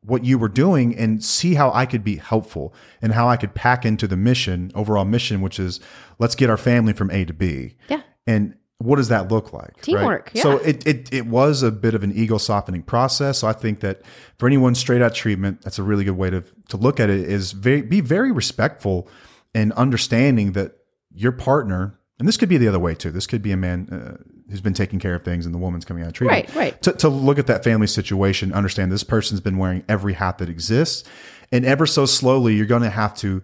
[0.00, 3.54] what you were doing and see how I could be helpful and how I could
[3.54, 5.80] pack into the mission, overall mission, which is
[6.18, 7.74] let's get our family from A to B.
[7.88, 8.00] Yeah.
[8.26, 9.74] And what does that look like?
[9.74, 9.82] right?
[9.82, 10.42] Teamwork, yeah.
[10.42, 13.38] So it, it it was a bit of an ego softening process.
[13.38, 14.02] So I think that
[14.38, 17.20] for anyone straight out treatment, that's a really good way to to look at it.
[17.20, 19.08] Is very, be very respectful
[19.52, 20.76] and understanding that
[21.12, 23.10] your partner, and this could be the other way too.
[23.10, 25.84] This could be a man uh, who's been taking care of things, and the woman's
[25.84, 26.46] coming out of treatment.
[26.48, 26.82] Right, right.
[26.82, 30.48] To, to look at that family situation, understand this person's been wearing every hat that
[30.48, 31.08] exists,
[31.50, 33.42] and ever so slowly, you're going to have to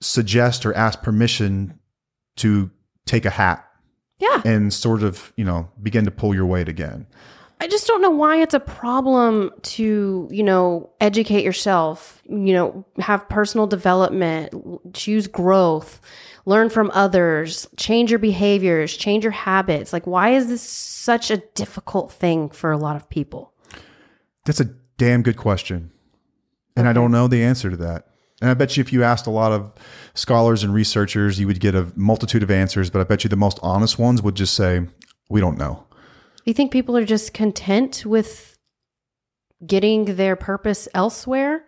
[0.00, 1.78] suggest or ask permission
[2.36, 2.70] to
[3.06, 3.64] take a hat
[4.18, 4.42] Yeah.
[4.44, 7.06] and sort of you know begin to pull your weight again
[7.60, 12.84] I just don't know why it's a problem to, you know, educate yourself, you know,
[12.98, 14.52] have personal development,
[14.92, 16.00] choose growth,
[16.46, 19.92] learn from others, change your behaviors, change your habits.
[19.92, 23.54] Like, why is this such a difficult thing for a lot of people?
[24.44, 25.90] that's a damn good question
[26.76, 28.06] and i don't know the answer to that
[28.44, 29.72] and i bet you if you asked a lot of
[30.14, 33.36] scholars and researchers you would get a multitude of answers but i bet you the
[33.36, 34.86] most honest ones would just say
[35.30, 35.84] we don't know
[36.44, 38.58] You think people are just content with
[39.66, 41.64] getting their purpose elsewhere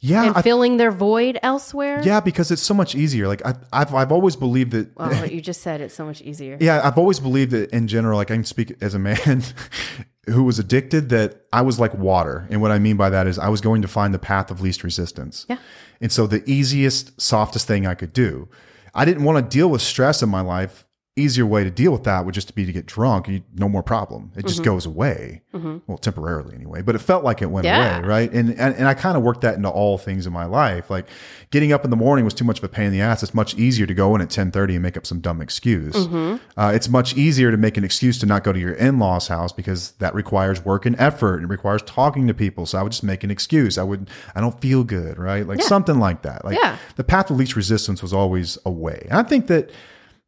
[0.00, 2.02] yeah and I, filling their void elsewhere?
[2.02, 5.32] yeah because it's so much easier like I, I've, I've always believed that Well, what
[5.36, 6.56] you just said it's so much easier.
[6.60, 9.42] Yeah, I've always believed that in general, like I can speak as a man
[10.26, 12.46] who was addicted, that I was like water.
[12.50, 14.60] And what I mean by that is I was going to find the path of
[14.60, 15.46] least resistance.
[15.48, 15.58] Yeah.
[16.00, 18.48] And so the easiest, softest thing I could do.
[18.94, 20.85] I didn't want to deal with stress in my life.
[21.18, 23.26] Easier way to deal with that would just be to get drunk.
[23.26, 24.32] You, no more problem.
[24.34, 24.48] It Mm-hmm.
[24.48, 25.42] just goes away.
[25.86, 28.00] Well, temporarily anyway, but it felt like it went Yeah.
[28.00, 28.30] away, right?
[28.30, 30.90] And, and and I kind of worked that into all things in my life.
[30.90, 31.06] Like
[31.50, 33.22] getting up in the morning was too much of a pain in the ass.
[33.22, 35.94] It's much easier to go in at ten thirty and make up some dumb excuse.
[35.96, 36.36] Mm-hmm.
[36.60, 39.28] Uh, it's much easier to make an excuse to not go to your in law's
[39.28, 41.36] house because that requires work and effort.
[41.36, 42.66] And it requires talking to people.
[42.66, 43.78] So I would just make an excuse.
[43.78, 45.46] I would I don't feel good, right?
[45.46, 46.44] Like something like that.
[46.44, 46.76] Like Yeah.
[46.96, 49.06] the path of least resistance was always a way.
[49.08, 49.70] And I think that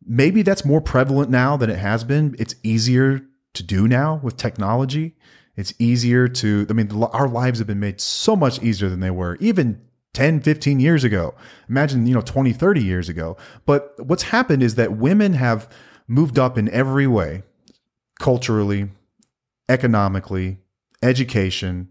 [0.09, 2.35] maybe that's more prevalent now than it has been.
[2.39, 3.21] It's easier
[3.55, 5.15] to do now with technology.
[5.57, 9.11] It's easier to, I mean, our lives have been made so much easier than they
[9.11, 9.81] were even
[10.15, 11.35] 10, 15 years ago.
[11.69, 13.37] Imagine, you know, 20, 30 years ago.
[13.67, 15.69] But what's happened is that women have
[16.07, 17.43] moved up in every way
[18.19, 18.89] culturally,
[19.69, 20.59] economically,
[21.03, 21.89] education,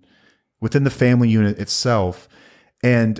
[0.60, 2.28] within the family unit itself.
[2.84, 3.20] And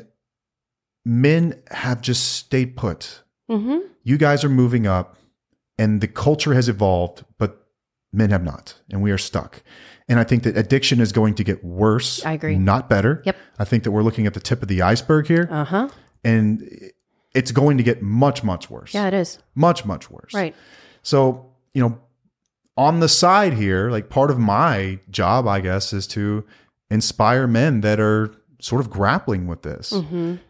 [1.06, 3.24] men have just stayed put.
[3.50, 3.80] Mm-hmm.
[4.08, 5.18] You guys are moving up,
[5.78, 7.68] and the culture has evolved, but
[8.14, 9.62] men have not, and we are stuck.
[10.08, 12.26] And I think that addiction is going to get worse.
[12.26, 12.58] I agree.
[12.58, 13.22] Not better.
[13.26, 13.36] Yep.
[13.60, 15.90] I think that we're looking at the tip of the iceberg here, Uh huh.
[16.24, 16.64] and
[17.34, 18.94] it's going to get much, much worse.
[18.94, 19.40] Yeah, it is.
[19.56, 20.34] Much, much worse.
[20.34, 20.56] Right.
[21.02, 22.00] So, you know,
[22.78, 26.46] on the side here, like part of my job, I guess, is to
[26.90, 29.94] inspire men that are sort of grappling with this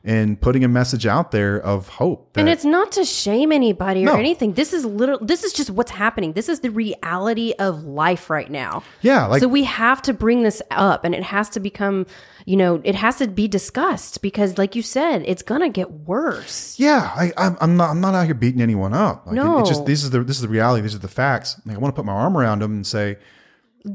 [0.04, 2.32] and putting a message out there of hope.
[2.34, 2.48] That, Mm-hmm.
[2.48, 4.54] And it's not to shame anybody or anything.
[4.54, 5.20] This is literal.
[5.22, 6.34] This is just what's happening.
[6.34, 8.84] This is the reality of life right now.
[9.02, 12.06] yeah, like so we have to bring this up, and it has to become,
[12.46, 16.80] you know, it has to be discussed because, like you said, it's gonna get worse.
[16.80, 17.90] Yeah, I, I'm, I'm not.
[17.90, 19.26] I'm not out here beating anyone up.
[19.26, 19.60] Like, No.
[19.60, 20.82] it's just this is the this is the reality.
[20.82, 21.60] These are the facts.
[21.66, 23.18] Like, I want to put my arm around them and say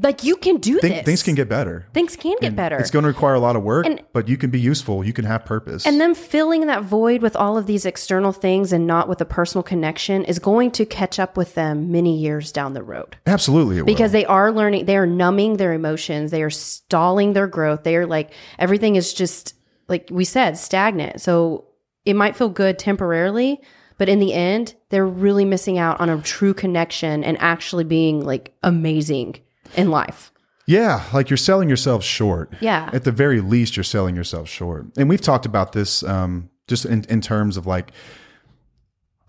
[0.01, 1.05] Like you can do think, this.
[1.05, 1.85] things can get better.
[1.93, 2.77] things can get And better.
[2.77, 5.03] It's going to require a lot of work, And- but you can be useful.
[5.05, 5.85] You can have purpose.
[5.85, 9.25] And them filling that void with all of these external things and not with a
[9.25, 13.17] personal connection is going to catch up with them many years down the road.
[13.27, 14.19] Absolutely, it Because will.
[14.21, 17.83] they are learning, they are numbing their emotions, they are stalling their growth.
[17.83, 19.53] They are like, everything is just,
[19.87, 21.21] like we said, stagnant.
[21.21, 21.65] So
[22.05, 23.61] it might feel good temporarily,
[23.97, 28.25] but in the end, they're really missing out on a true connection and actually being
[28.25, 29.35] like amazing
[29.75, 30.31] in life.
[30.65, 32.53] Yeah, like you're selling yourself short.
[32.61, 32.89] Yeah.
[32.93, 34.87] At the very least, you're selling yourself short.
[34.97, 37.91] And we've talked about this um, just in, in terms of like,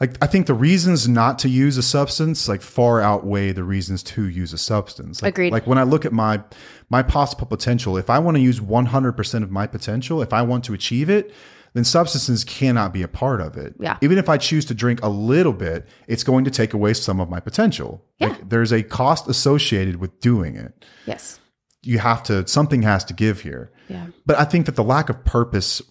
[0.01, 4.03] like I think the reasons not to use a substance like far outweigh the reasons
[4.05, 5.23] to use a substance.
[5.23, 5.53] Like, Agreed.
[5.53, 6.43] Like when I look at my
[6.89, 10.65] my possible potential, if I want to use 100% of my potential, if I want
[10.65, 11.33] to achieve it,
[11.75, 13.75] then substances cannot be a part of it.
[13.81, 13.99] Yeah.
[14.01, 17.21] Even if I choose to drink a little bit, it's going to take away some
[17.21, 18.03] of my potential.
[18.19, 18.29] Yeah.
[18.29, 21.41] Like there's a cost associated with doing it Yes.
[21.83, 24.07] you have to something has to give here Yeah.
[24.25, 25.83] but i think that the lack of purpose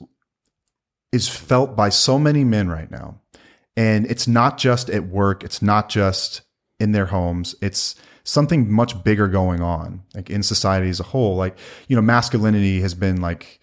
[1.12, 3.20] is felt by so many men right now
[3.78, 6.42] and it's not just at work it's not just
[6.80, 11.36] in their homes it's something much bigger going on like in society as a whole
[11.36, 11.56] like
[11.88, 13.60] you know masculinity has been like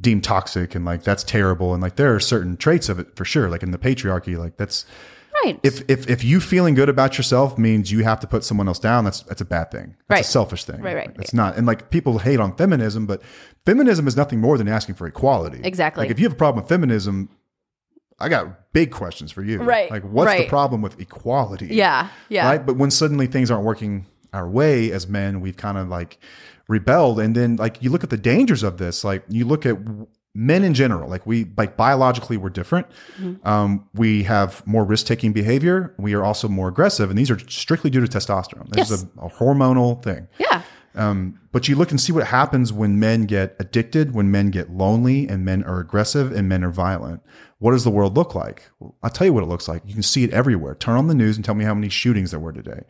[0.00, 3.24] deemed toxic and like that's terrible and like there are certain traits of it for
[3.24, 4.86] sure like in the patriarchy like that's
[5.44, 5.58] Right.
[5.62, 8.78] if if if you feeling good about yourself means you have to put someone else
[8.78, 9.96] down, that's that's a bad thing.
[10.08, 10.24] That's Right.
[10.24, 10.82] a selfish thing.
[10.82, 11.56] Right, right, It's not.
[11.56, 13.22] And like people hate on feminism, but
[13.64, 15.60] feminism is nothing more than asking for equality.
[15.64, 16.02] Exactly.
[16.04, 17.30] Like if you have a problem with feminism,
[18.20, 19.62] I got big questions for you.
[19.62, 21.68] Right, Like what's the problem with equality?
[21.68, 22.08] yeah.
[22.28, 22.46] Yeah.
[22.48, 22.64] Right.
[22.64, 26.18] But when suddenly things aren't working our way as men, we've kind of like
[26.68, 27.20] rebelled.
[27.20, 29.76] And then like you look at the dangers of this, like you look at
[30.34, 32.86] men in general, like we like biologically we're different.
[33.18, 33.46] Mm-hmm.
[33.46, 35.94] Um, we have more risk taking behavior.
[35.98, 38.68] We are also more aggressive, and these are strictly due to testosterone.
[38.70, 40.28] This is a, a hormonal thing.
[40.38, 40.62] Yeah.
[40.94, 44.70] Um, but you look and see what happens when men get addicted, when men get
[44.70, 47.22] lonely, and men are aggressive and men are violent.
[47.58, 48.70] What does the world look like?
[48.78, 49.82] Well, I'll tell you what it looks like.
[49.86, 50.74] You can see it everywhere.
[50.74, 52.82] Turn on the news and tell me how many shootings there were today.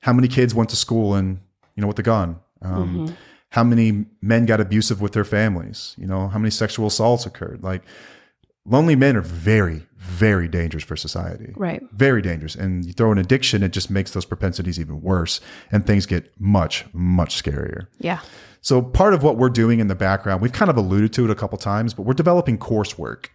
[0.00, 1.38] How many kids went to school and
[1.74, 2.36] you know with the gun?
[2.62, 3.14] Um,
[3.50, 5.94] How many men got abusive with their families?
[5.98, 7.62] You know how many sexual assaults occurred?
[7.62, 7.82] Like
[8.66, 11.82] lonely men are very, very dangerous for society Right.
[11.92, 12.54] very dangerous.
[12.54, 15.40] And you throw an addiction, it just makes those propensities even worse,
[15.72, 17.86] and things get much, much scarier.
[17.98, 18.20] Yeah.
[18.60, 21.30] So part of what we're doing in the background, we've kind of alluded to it
[21.30, 23.28] a couple times, but we're developing coursework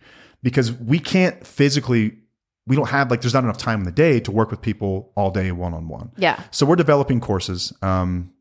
[0.43, 2.17] because we can't physically,
[2.65, 5.11] we don't have like there's not enough time in the day to work with people
[5.15, 6.11] all day one on one.
[6.17, 6.41] Yeah.
[6.51, 8.31] So we're developing courses um,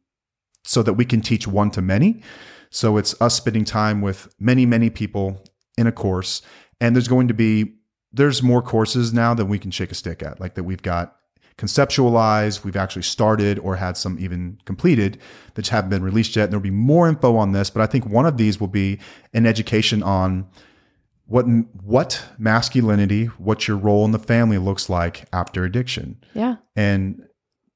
[0.64, 2.22] so that we can teach one to many.
[2.70, 5.42] So it's us spending time with many, many people
[5.76, 6.42] in a course,
[6.80, 7.74] and there's going to be
[8.12, 11.16] there's more courses now that we can shake a stick at, like that we've got
[11.56, 15.18] conceptualized, we've actually started or had some even completed
[15.54, 16.44] that haven't been released yet.
[16.44, 18.98] And there'll be more info on this, but I think one of these will be
[19.32, 20.48] an education on
[21.32, 21.44] what
[21.82, 26.56] what masculinity, what your role in the family looks like after addiction Yeah.
[26.76, 27.22] and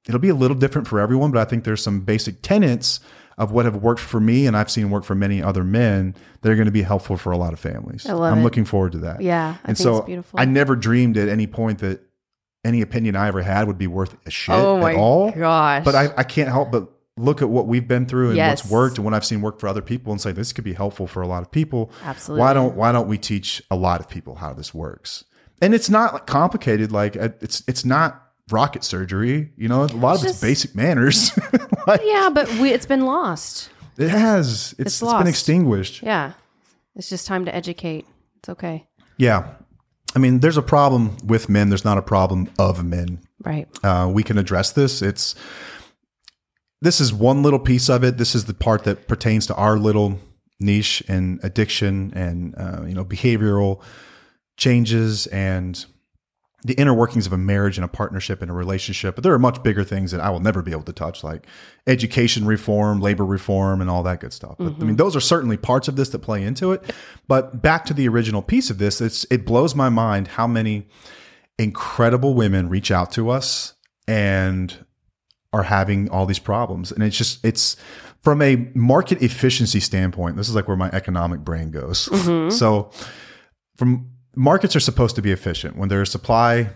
[0.07, 3.00] it'll be a little different for everyone but i think there's some basic tenets
[3.38, 6.50] of what have worked for me and i've seen work for many other men that
[6.52, 8.42] are going to be helpful for a lot of families I love i'm it.
[8.44, 9.57] looking forward to that Yeah.
[9.64, 10.38] I and think so it's beautiful.
[10.38, 12.00] i never dreamed at any point that
[12.64, 15.84] any opinion i ever had would be worth a shit oh my at all gosh.
[15.84, 18.62] but I, I can't help but look at what we've been through and Yes.
[18.62, 20.74] what's worked and what I've seen work for other people and say this could be
[20.74, 21.90] helpful for a lot of people.
[22.04, 22.40] Absolutely.
[22.40, 25.24] Why don't why don't we teach a lot of people how this works?
[25.62, 26.92] and it's not like complicated.
[26.92, 29.50] Like uh, it's it's not rocket surgery.
[29.56, 31.30] You know, a lot of it's basic manners.
[31.86, 33.70] like, Yeah, but we, it's been lost.
[33.96, 34.74] it has.
[34.78, 36.02] It's, It's it's been extinguished.
[36.02, 36.32] Yeah.
[36.94, 38.06] It's just time to educate.
[38.40, 38.86] It's okay.
[39.16, 39.48] Yeah.
[40.14, 41.68] I mean, there's a problem with men.
[41.70, 43.20] There's not a problem of men.
[43.42, 43.66] Right.
[43.82, 45.00] Uh, we can address this.
[45.02, 45.34] It's
[46.82, 48.18] this is one little piece of it.
[48.18, 50.18] This is the part that pertains to our little
[50.58, 53.82] niche and addiction and uh, you know behavioral
[54.56, 55.84] changes and
[56.64, 59.14] the inner workings of a marriage and a partnership and a relationship.
[59.14, 61.46] But there are much bigger things that I will never be able to touch, like
[61.86, 64.56] education reform, labor reform, and all that good stuff.
[64.58, 66.82] But I mean, those are certainly parts of this that play into it.
[67.28, 70.88] But back to the original piece of this, it's it blows my mind how many
[71.58, 73.74] incredible women reach out to us
[74.08, 74.86] and
[75.57, 76.92] are having all these problems.
[76.92, 77.76] And it's just, it's
[78.22, 82.09] from a market efficiency standpoint, this is like where my economic brain goes.
[82.09, 82.50] Mm-hmm.
[82.50, 82.90] so,
[83.76, 85.76] from markets are supposed to be efficient.
[85.76, 86.68] When there's supply,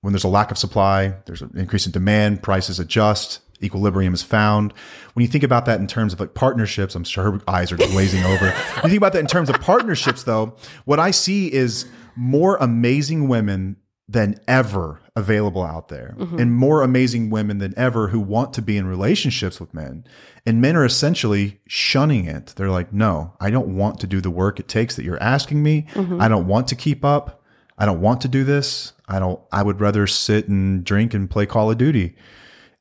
[0.00, 4.22] when there's a lack of supply, there's an increase in demand, prices adjust, equilibrium is
[4.22, 4.72] found.
[5.14, 7.76] When you think about that in terms of like partnerships, I'm sure her eyes are
[7.76, 8.50] glazing over.
[8.50, 11.86] When you think about that in terms of partnerships, though, what I see is
[12.16, 13.76] more amazing women
[14.08, 18.76] than ever available out there and more amazing women than ever who want to be
[18.76, 20.04] in relationships with men.
[20.44, 22.54] And men are essentially shunning it.
[22.56, 25.62] They're like, no, I don't want to do the work it takes that you're asking
[25.62, 25.86] me.
[25.94, 27.42] I don't want to keep up.
[27.78, 28.94] I don't want to do this.
[29.06, 32.16] I don't, I would rather sit and drink and play Call of Duty.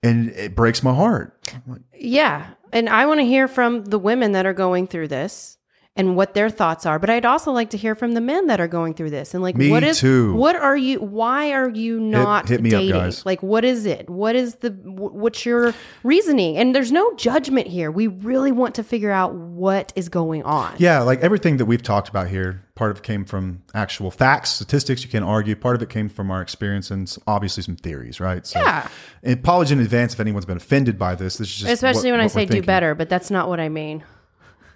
[0.01, 1.51] And it breaks my heart.
[1.93, 2.47] Yeah.
[2.73, 5.57] And I want to hear from the women that are going through this
[5.99, 6.97] and what their thoughts are.
[6.97, 9.43] But I'd also like to hear from the men that are going through this and
[9.43, 10.33] like Me what is too.
[10.33, 12.93] what are you why are you not hit me up, dating?
[12.93, 13.25] guys.
[13.25, 14.09] Like what is it?
[14.09, 15.73] What is the what's your
[16.03, 16.57] reasoning?
[16.57, 17.91] And there's no judgment here.
[17.91, 20.73] We really want to figure out what is going on.
[20.77, 24.51] Yeah, like everything that we've talked about here, part of it came from actual facts,
[24.51, 25.03] statistics.
[25.03, 25.55] You can't argue.
[25.55, 28.47] Part of it came from our experience and obviously some theories, right?
[28.47, 28.87] So, Yeah.
[29.25, 31.37] apology in advance if anyone's been offended by this.
[31.37, 33.49] This is just Especially what- when I what we're say do better, but that's not
[33.49, 34.03] what I mean.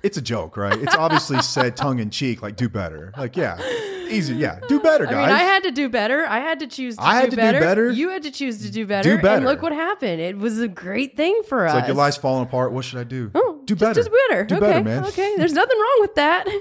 [0.04, 0.78] It's a joke, right?
[0.78, 3.14] It's obviously said tongue in cheek, like do better.
[3.18, 3.58] Like, yeah,
[4.10, 6.26] easy, yeah, do better, I mean, I had to do better.
[6.26, 7.60] I had to choose to, I had do, to do better.
[7.62, 7.89] better.
[7.89, 9.16] You had to choose to do better.
[9.16, 9.38] Do better.
[9.38, 10.22] And look what happened.
[10.22, 11.74] It was a great thing for us.
[11.74, 12.74] like your life's falling apart.
[12.74, 13.32] What should I do?
[13.34, 13.93] Oh, do better.
[13.93, 14.43] Just better.
[14.43, 14.66] Do okay.
[14.66, 15.06] better, man.
[15.06, 15.36] Okay.
[15.38, 16.47] There's nothing wrong with that.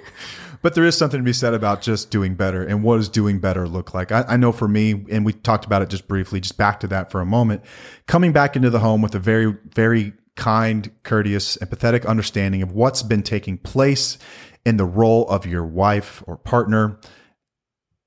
[0.62, 3.40] But there is something to be said about just doing better and what does doing
[3.40, 4.12] better look like.
[4.12, 6.86] I, I know for me, and we talked about it just briefly, just back to
[6.86, 7.64] that for a moment,
[8.07, 13.03] coming back into the home with a very, very kind, courteous, empathetic understanding of what's
[13.03, 14.18] been taking place
[14.64, 16.99] in the role of your wife or partner,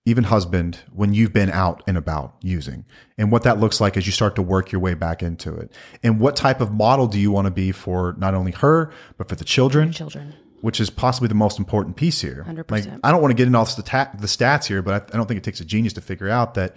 [0.05, 2.85] even husband, when you've been out and about using,
[3.17, 5.71] and what that looks like as you start to work your way back into it.
[6.03, 9.27] And what type of model do you want to be for not only her, but
[9.27, 9.91] for the children?
[9.91, 10.33] Children.
[10.61, 12.43] which is possibly the most important piece here.
[12.47, 12.71] 100%.
[12.71, 15.17] Like, I don't want to get into all the, the stats here, but I, I
[15.17, 16.75] don't think it takes a genius to figure out that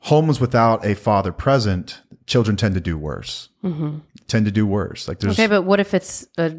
[0.00, 3.48] homes without a father present, children tend to do worse.
[3.62, 3.98] Mm-hmm.
[4.28, 5.08] Tend to do worse.
[5.08, 6.54] Like there's Okay, but what if it's a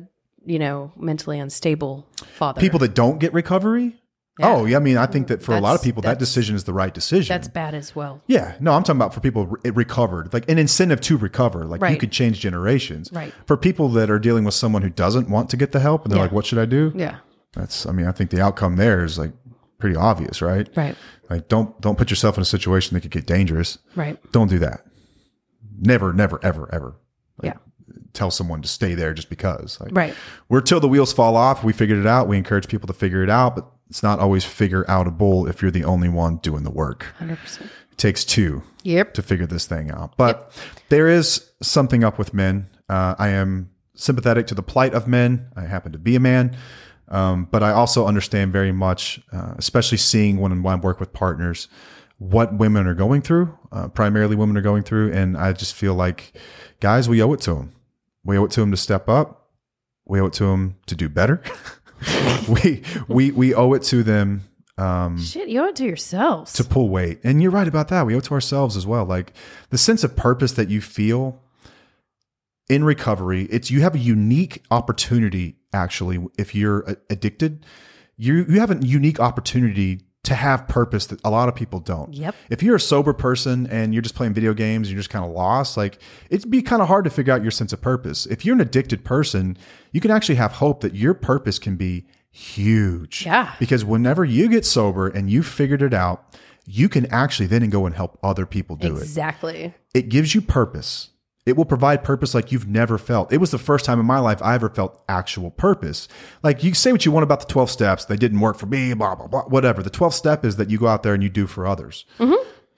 [0.46, 2.62] you know mentally unstable father?
[2.62, 4.00] people that don't get recovery.
[4.42, 4.76] Oh, yeah.
[4.76, 6.94] I mean, I think that for a lot of people, that decision is the right
[6.94, 7.34] decision.
[7.34, 8.22] that's bad as well.
[8.28, 11.64] Yeah, no, I'm talking about for people re- recovered, like an incentive to recover.
[11.64, 13.10] Like you could change generations.
[13.14, 13.34] Right.
[13.46, 16.12] For people that are dealing with someone who doesn't want to get the help and
[16.12, 16.24] they're Yeah.
[16.24, 16.92] like, what should I do?
[16.96, 17.20] Yeah.
[17.54, 19.32] That's, I mean, I think the outcome there is like
[19.78, 20.68] pretty obvious, right?
[20.76, 20.98] Right.
[21.30, 23.78] Like, don't don't put yourself in a situation that could get dangerous.
[23.96, 24.20] Right.
[24.34, 24.85] Don't do that.
[25.80, 26.96] Never, never, ever, ever
[27.44, 27.54] yeah.
[28.14, 29.80] tell someone to stay there just because.
[29.80, 30.16] Like, Right.
[30.50, 31.64] We're till the wheels fall off.
[31.64, 32.28] We figured it out.
[32.28, 35.72] We encourage people to figure it out, but it's not always figure outable if you're
[35.72, 37.04] the only one doing the work.
[37.20, 37.70] Hundred percent.
[37.92, 39.14] It takes two Yep.
[39.14, 40.16] to figure this thing out.
[40.18, 40.52] But
[40.90, 42.68] there is something up with men.
[42.90, 45.48] Uh, I am sympathetic to the plight of men.
[45.56, 46.56] I happen to be a man.
[47.08, 51.14] Um, but I also understand very much, uh, especially seeing when, when I work with
[51.14, 51.68] partners,
[52.18, 55.12] what women are going through, uh, primarily women are going through.
[55.12, 56.34] And I just feel like,
[56.80, 57.74] guys, we owe it to them.
[58.24, 59.50] We owe it to them to step up.
[60.06, 61.42] We owe it to them to do better.
[62.48, 64.42] we, we, we owe it to them
[64.78, 66.54] um, Shit, you owe it to yourselves.
[66.54, 67.20] to pull weight.
[67.24, 68.06] And you're right about that.
[68.06, 69.06] We owe it to ourselves as well.
[69.06, 69.34] Like
[69.70, 71.42] the sense of purpose that you feel
[72.68, 77.66] in recovery, it's you have a unique opportunity actually if you're a- addicted.
[78.18, 82.14] You you have a unique opportunity to have purpose that a lot of people don't.
[82.14, 82.36] Yep.
[82.50, 85.24] If you're a sober person and you're just playing video games, and you're just kind
[85.24, 86.00] of lost, like
[86.30, 88.26] it'd be kind of hard to figure out your sense of purpose.
[88.26, 89.58] If you're an addicted person,
[89.92, 93.26] you can actually have hope that your purpose can be huge.
[93.26, 93.54] Yeah.
[93.60, 97.86] Because whenever you get sober and you figured it out, you can actually then go
[97.86, 99.02] and help other people do it.
[99.02, 99.74] exactly.
[99.94, 101.10] It gives you purpose.
[101.46, 103.32] It will provide purpose like you've never felt.
[103.32, 106.08] It was the first time in my life I ever felt actual purpose.
[106.42, 108.94] Like you say what you want about the 12 steps, they didn't work for me,
[108.96, 109.84] blah, blah, blah, whatever.
[109.84, 112.06] The 12th step is that you go out there and you do for others.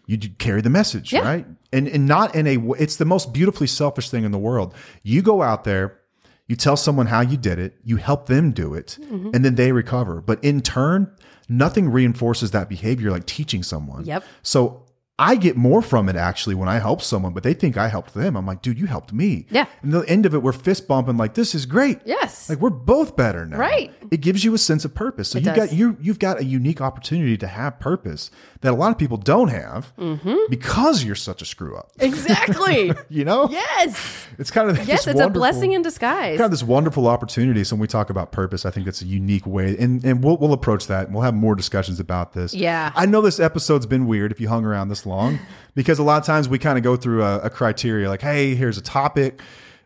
[0.10, 1.20] You carry the message, Yeah.
[1.22, 1.46] right?
[1.74, 4.74] And, and not in a, it's the most beautifully selfish thing in the world.
[5.04, 6.00] You go out there,
[6.48, 9.32] you tell someone how you did it, you help them do it, Mm-hmm.
[9.34, 10.22] and then they recover.
[10.22, 11.12] But in turn,
[11.50, 14.06] nothing reinforces that behavior like teaching someone.
[14.06, 14.24] Yep.
[14.44, 14.86] So
[15.20, 18.14] I get more from it actually when I help someone, but they think I helped
[18.14, 18.36] them.
[18.38, 19.48] I'm like, dude, you helped me.
[19.50, 19.66] Yeah.
[19.82, 22.00] And the end of it, we're fist bumping like, this is great.
[22.06, 22.50] Yes.
[22.50, 23.58] Like we're both better now.
[23.58, 23.92] Right.
[24.12, 25.30] It gives you a sense of purpose.
[25.30, 28.30] So you got you you've got a unique opportunity to have purpose
[28.62, 30.36] that a lot of people don't have Mm-hmm.
[30.50, 31.92] because you're such a screw up.
[32.00, 32.92] exactly.
[33.10, 33.48] You know?
[33.50, 34.28] yes.
[34.38, 36.38] It's kind of Yes, it's a blessing in disguise.
[36.38, 37.64] kind of this wonderful opportunity.
[37.64, 40.38] So when we talk about purpose, I think that's a unique way, and and we'll
[40.38, 41.06] we'll approach that.
[41.08, 42.54] and We'll have more discussions about this.
[42.54, 42.92] Yeah.
[42.96, 45.40] I know this episode's been weird if you hung around this long,
[45.76, 48.54] because a lot of times we kind of go through a, a criteria like, hey,
[48.56, 49.42] here's a topic,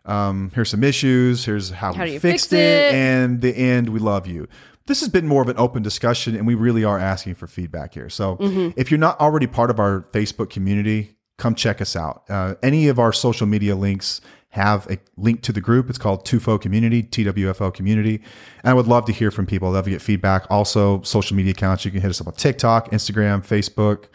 [0.06, 2.94] um, here's some issues, here's how, How we fixed fix it?
[2.94, 4.48] and the end, we love you.
[4.88, 7.94] This has been more of an open discussion, and we really are asking for feedback
[7.94, 8.10] here.
[8.10, 8.80] So, Mm-hmm.
[8.80, 12.24] if you're not already part of our Facebook community, come check us out.
[12.30, 15.88] Uh, any of our social media links have a link to the group.
[15.90, 18.16] It's called TUFO Community, TWFO Community.
[18.64, 19.70] And I would love to hear from people.
[19.70, 20.46] I'd love to get feedback.
[20.50, 21.86] Also, social media accounts.
[21.86, 24.06] You can hit us up on TikTok, Instagram, Facebook.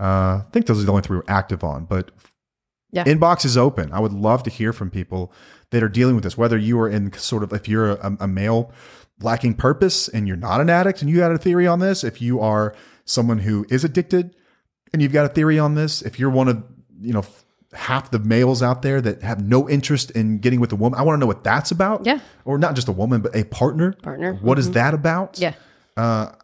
[0.00, 2.10] Uh, I think those are the only three we're active on, but
[2.92, 3.04] Yeah.
[3.04, 3.92] inbox is open.
[3.92, 5.32] I would love to hear from people
[5.70, 8.26] that are dealing with this, whether you are in sort of, if you're a, a
[8.26, 8.72] male
[9.22, 12.20] lacking purpose and you're not an addict and you got a theory on this, if
[12.22, 12.74] you are
[13.04, 14.34] someone who is addicted
[14.92, 16.64] and you've got a theory on this, if you're one of,
[17.00, 17.24] you know,
[17.72, 21.02] half the males out there that have no interest in getting with a woman, I
[21.02, 22.04] want to know what that's about.
[22.04, 22.18] Yeah.
[22.44, 23.92] Or not just a woman, but a partner.
[23.92, 24.34] Partner.
[24.40, 25.38] What is that about?
[25.38, 25.52] yeah.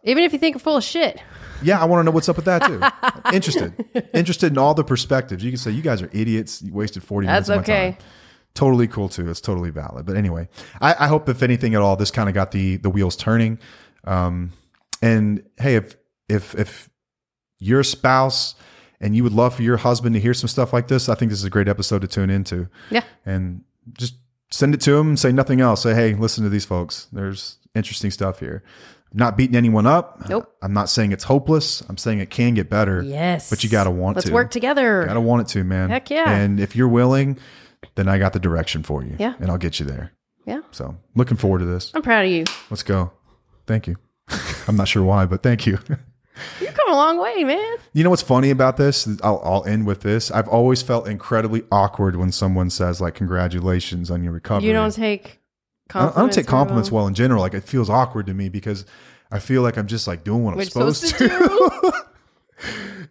[0.03, 1.21] Even if you think you're full of shit.
[1.61, 2.81] Yeah, I want to know what's up with that too.
[3.35, 3.73] Interested.
[4.13, 5.43] Interested in all the perspectives.
[5.43, 6.61] You can say you guys are idiots.
[6.61, 7.91] You wasted 40 That's minutes of my okay.
[7.91, 8.07] time.
[8.53, 9.29] Totally cool too.
[9.29, 10.05] It's totally valid.
[10.05, 10.49] But anyway,
[10.81, 13.59] I, I hope if anything at all, this kind of got the the wheels turning.
[14.03, 14.51] Um,
[15.01, 15.95] and hey, if
[16.27, 16.89] if if
[17.59, 18.55] your spouse
[18.99, 21.29] and you would love for your husband to hear some stuff like this, I think
[21.29, 22.67] this is a great episode to tune into.
[22.89, 23.03] Yeah.
[23.25, 24.15] And just
[24.49, 25.83] send it to him and say nothing else.
[25.83, 27.07] Say, hey, listen to these folks.
[27.11, 28.63] There's interesting stuff here.
[29.11, 30.27] I'm not beating anyone up.
[30.29, 30.53] Nope.
[30.61, 31.81] I'm not saying it's hopeless.
[31.89, 33.01] I'm saying it can get better.
[33.01, 33.49] Yes.
[33.49, 34.21] But you got to want to.
[34.21, 35.05] Let's work together.
[35.05, 35.89] Gotta want it to, man.
[35.89, 36.29] Heck yeah.
[36.29, 37.37] And if you're willing,
[37.95, 39.15] then I got the direction for you.
[39.17, 39.33] Yeah.
[39.39, 40.11] And I'll get you there.
[40.45, 40.61] yeah.
[40.71, 41.91] So looking forward to this.
[41.95, 42.43] I'm proud of you.
[42.69, 43.11] Let's go.
[43.65, 43.95] Thank you.
[44.67, 45.79] I'm not sure why, but thank you.
[46.61, 47.77] You've come a long way, man.
[47.93, 49.07] You know what's funny about this?
[49.23, 50.29] I'll, I'll end with this.
[50.29, 54.93] I've always felt incredibly awkward when someone says like "congratulations on your recovery." You don't
[54.93, 55.39] take
[55.93, 56.17] I don't, compliments.
[56.17, 57.41] I don't take compliments well in general.
[57.41, 58.85] Like it feels awkward to me because
[59.31, 61.91] I feel like I'm just like doing what I'm supposed, supposed to.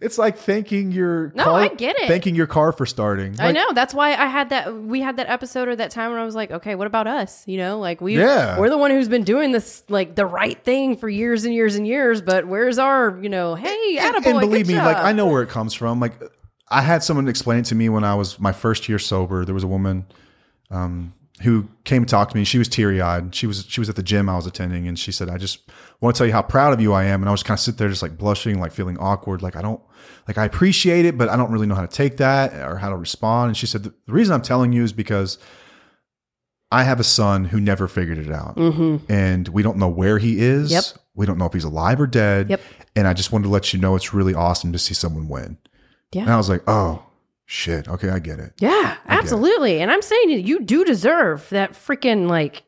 [0.01, 2.09] it's like thanking your No, car, I get it.
[2.09, 3.37] Thanking your car for starting.
[3.39, 3.73] I know.
[3.73, 4.75] That's why I had that.
[4.75, 7.47] We had that episode or that time where I was like, okay, what about us?
[7.47, 8.59] You know, like we, Yeah.
[8.59, 11.77] we're the one who's been doing this, like the right thing for years and years
[11.77, 12.21] and years.
[12.21, 14.97] But where's our, you know, hey, and, attaboy, and believe me, like.
[14.97, 16.01] I know where it comes from.
[16.01, 16.15] Like
[16.69, 19.45] I had someone explain it to me when I was my first year sober.
[19.45, 20.07] There was a woman
[20.71, 22.45] um, who came to talk to me.
[22.45, 23.35] She was teary eyed.
[23.35, 25.71] She was she was at the gym I was attending, and she said, "I just
[26.01, 27.63] want to tell you how proud of you I am." And I was kind of
[27.63, 29.81] sit there, just like blushing, like feeling awkward, like I don't
[30.27, 32.89] like I appreciate it, but I don't really know how to take that or how
[32.89, 33.49] to respond.
[33.49, 35.39] And she said, "The reason I'm telling you is because."
[36.73, 40.41] I have a son who never figured it out, and we don't know where he
[40.41, 40.73] is.
[40.73, 40.75] Mm-hmm.
[40.75, 40.85] Yep.
[41.15, 42.51] We don't know if he's alive or dead.
[42.51, 42.61] Yep.
[42.97, 45.59] And I just wanted to let you know it's really awesome to see someone win.
[46.13, 46.23] Yeah.
[46.23, 47.06] And I was like, oh
[47.47, 47.89] shit.
[47.89, 48.53] Okay, I get it.
[48.59, 49.81] Yeah, absolutely.
[49.81, 52.65] And I'm saying you do deserve that freaking like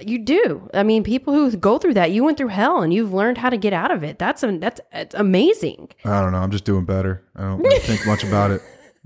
[0.00, 0.70] you do.
[0.72, 3.50] I mean, people who go through that, you went through hell and you've learned how
[3.50, 4.18] to get out of it.
[4.18, 4.80] That's a, that's
[5.14, 5.88] amazing.
[6.04, 6.38] I don't know.
[6.38, 7.24] I'm just doing better.
[7.36, 8.62] I don't really think much about it.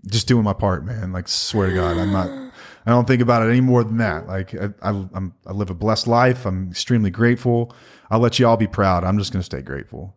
[0.06, 1.12] Just doing my part, man.
[1.12, 2.28] Like swear to God, I'm not.
[2.88, 4.28] I don't think about it any more than that.
[4.28, 6.46] Like I, I, I'm, I live a blessed life.
[6.46, 7.74] I'm extremely grateful.
[8.10, 9.02] I'll let you all be proud.
[9.02, 10.16] I'm just going to stay grateful.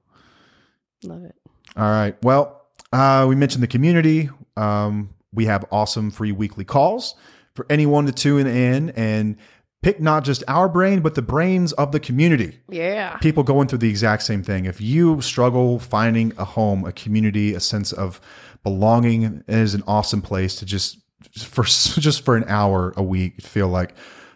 [1.03, 1.35] Love it.
[1.75, 2.15] All right.
[2.23, 4.29] Well, uh, we mentioned the community.
[4.59, 7.15] Um, we have awesome free weekly calls
[7.55, 9.35] for anyone to tune in and
[9.81, 12.59] pick not just our brain, but the brains of the community.
[12.69, 13.15] Yeah.
[13.17, 14.65] People going through the exact same thing.
[14.65, 18.19] If you struggle finding a home, a community, a sense of
[18.63, 20.97] belonging, it is an awesome place to just
[21.37, 23.93] for just for an hour a week feel like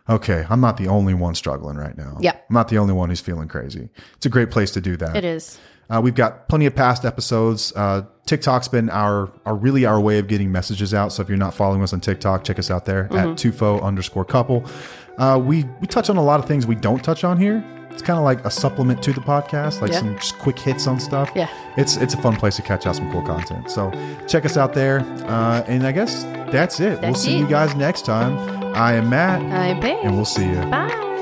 [0.10, 2.34] okay i'm not the only one struggling right now Yeah.
[2.34, 5.16] i'm not the only one who's feeling crazy it's a great place to do that
[5.16, 5.58] It is.
[5.90, 7.72] Uh, we've got plenty of past episodes.
[7.76, 11.12] Uh, TikTok's been our, our really our way of getting messages out.
[11.12, 13.16] So if you're not following us on TikTok, check us out there Mm-hmm.
[13.18, 14.64] at tufo underscore couple.
[15.18, 17.64] Uh, we we touch on a lot of things we don't touch on here.
[17.92, 20.00] It's kind of like a supplement to the podcast, like Yeah.
[20.00, 21.30] some just quick hits on stuff.
[21.36, 21.48] Yeah.
[21.78, 23.70] it's it's a fun place to catch out some cool content.
[23.70, 23.92] So
[24.28, 25.02] check us out there.
[25.28, 27.00] Uh, and I guess that's it.
[27.02, 27.40] we'll see it.
[27.42, 28.36] you guys next time.
[28.74, 30.00] I am Matt, I'm Paige.
[30.06, 30.56] and we'll see you.
[30.56, 31.13] Bye.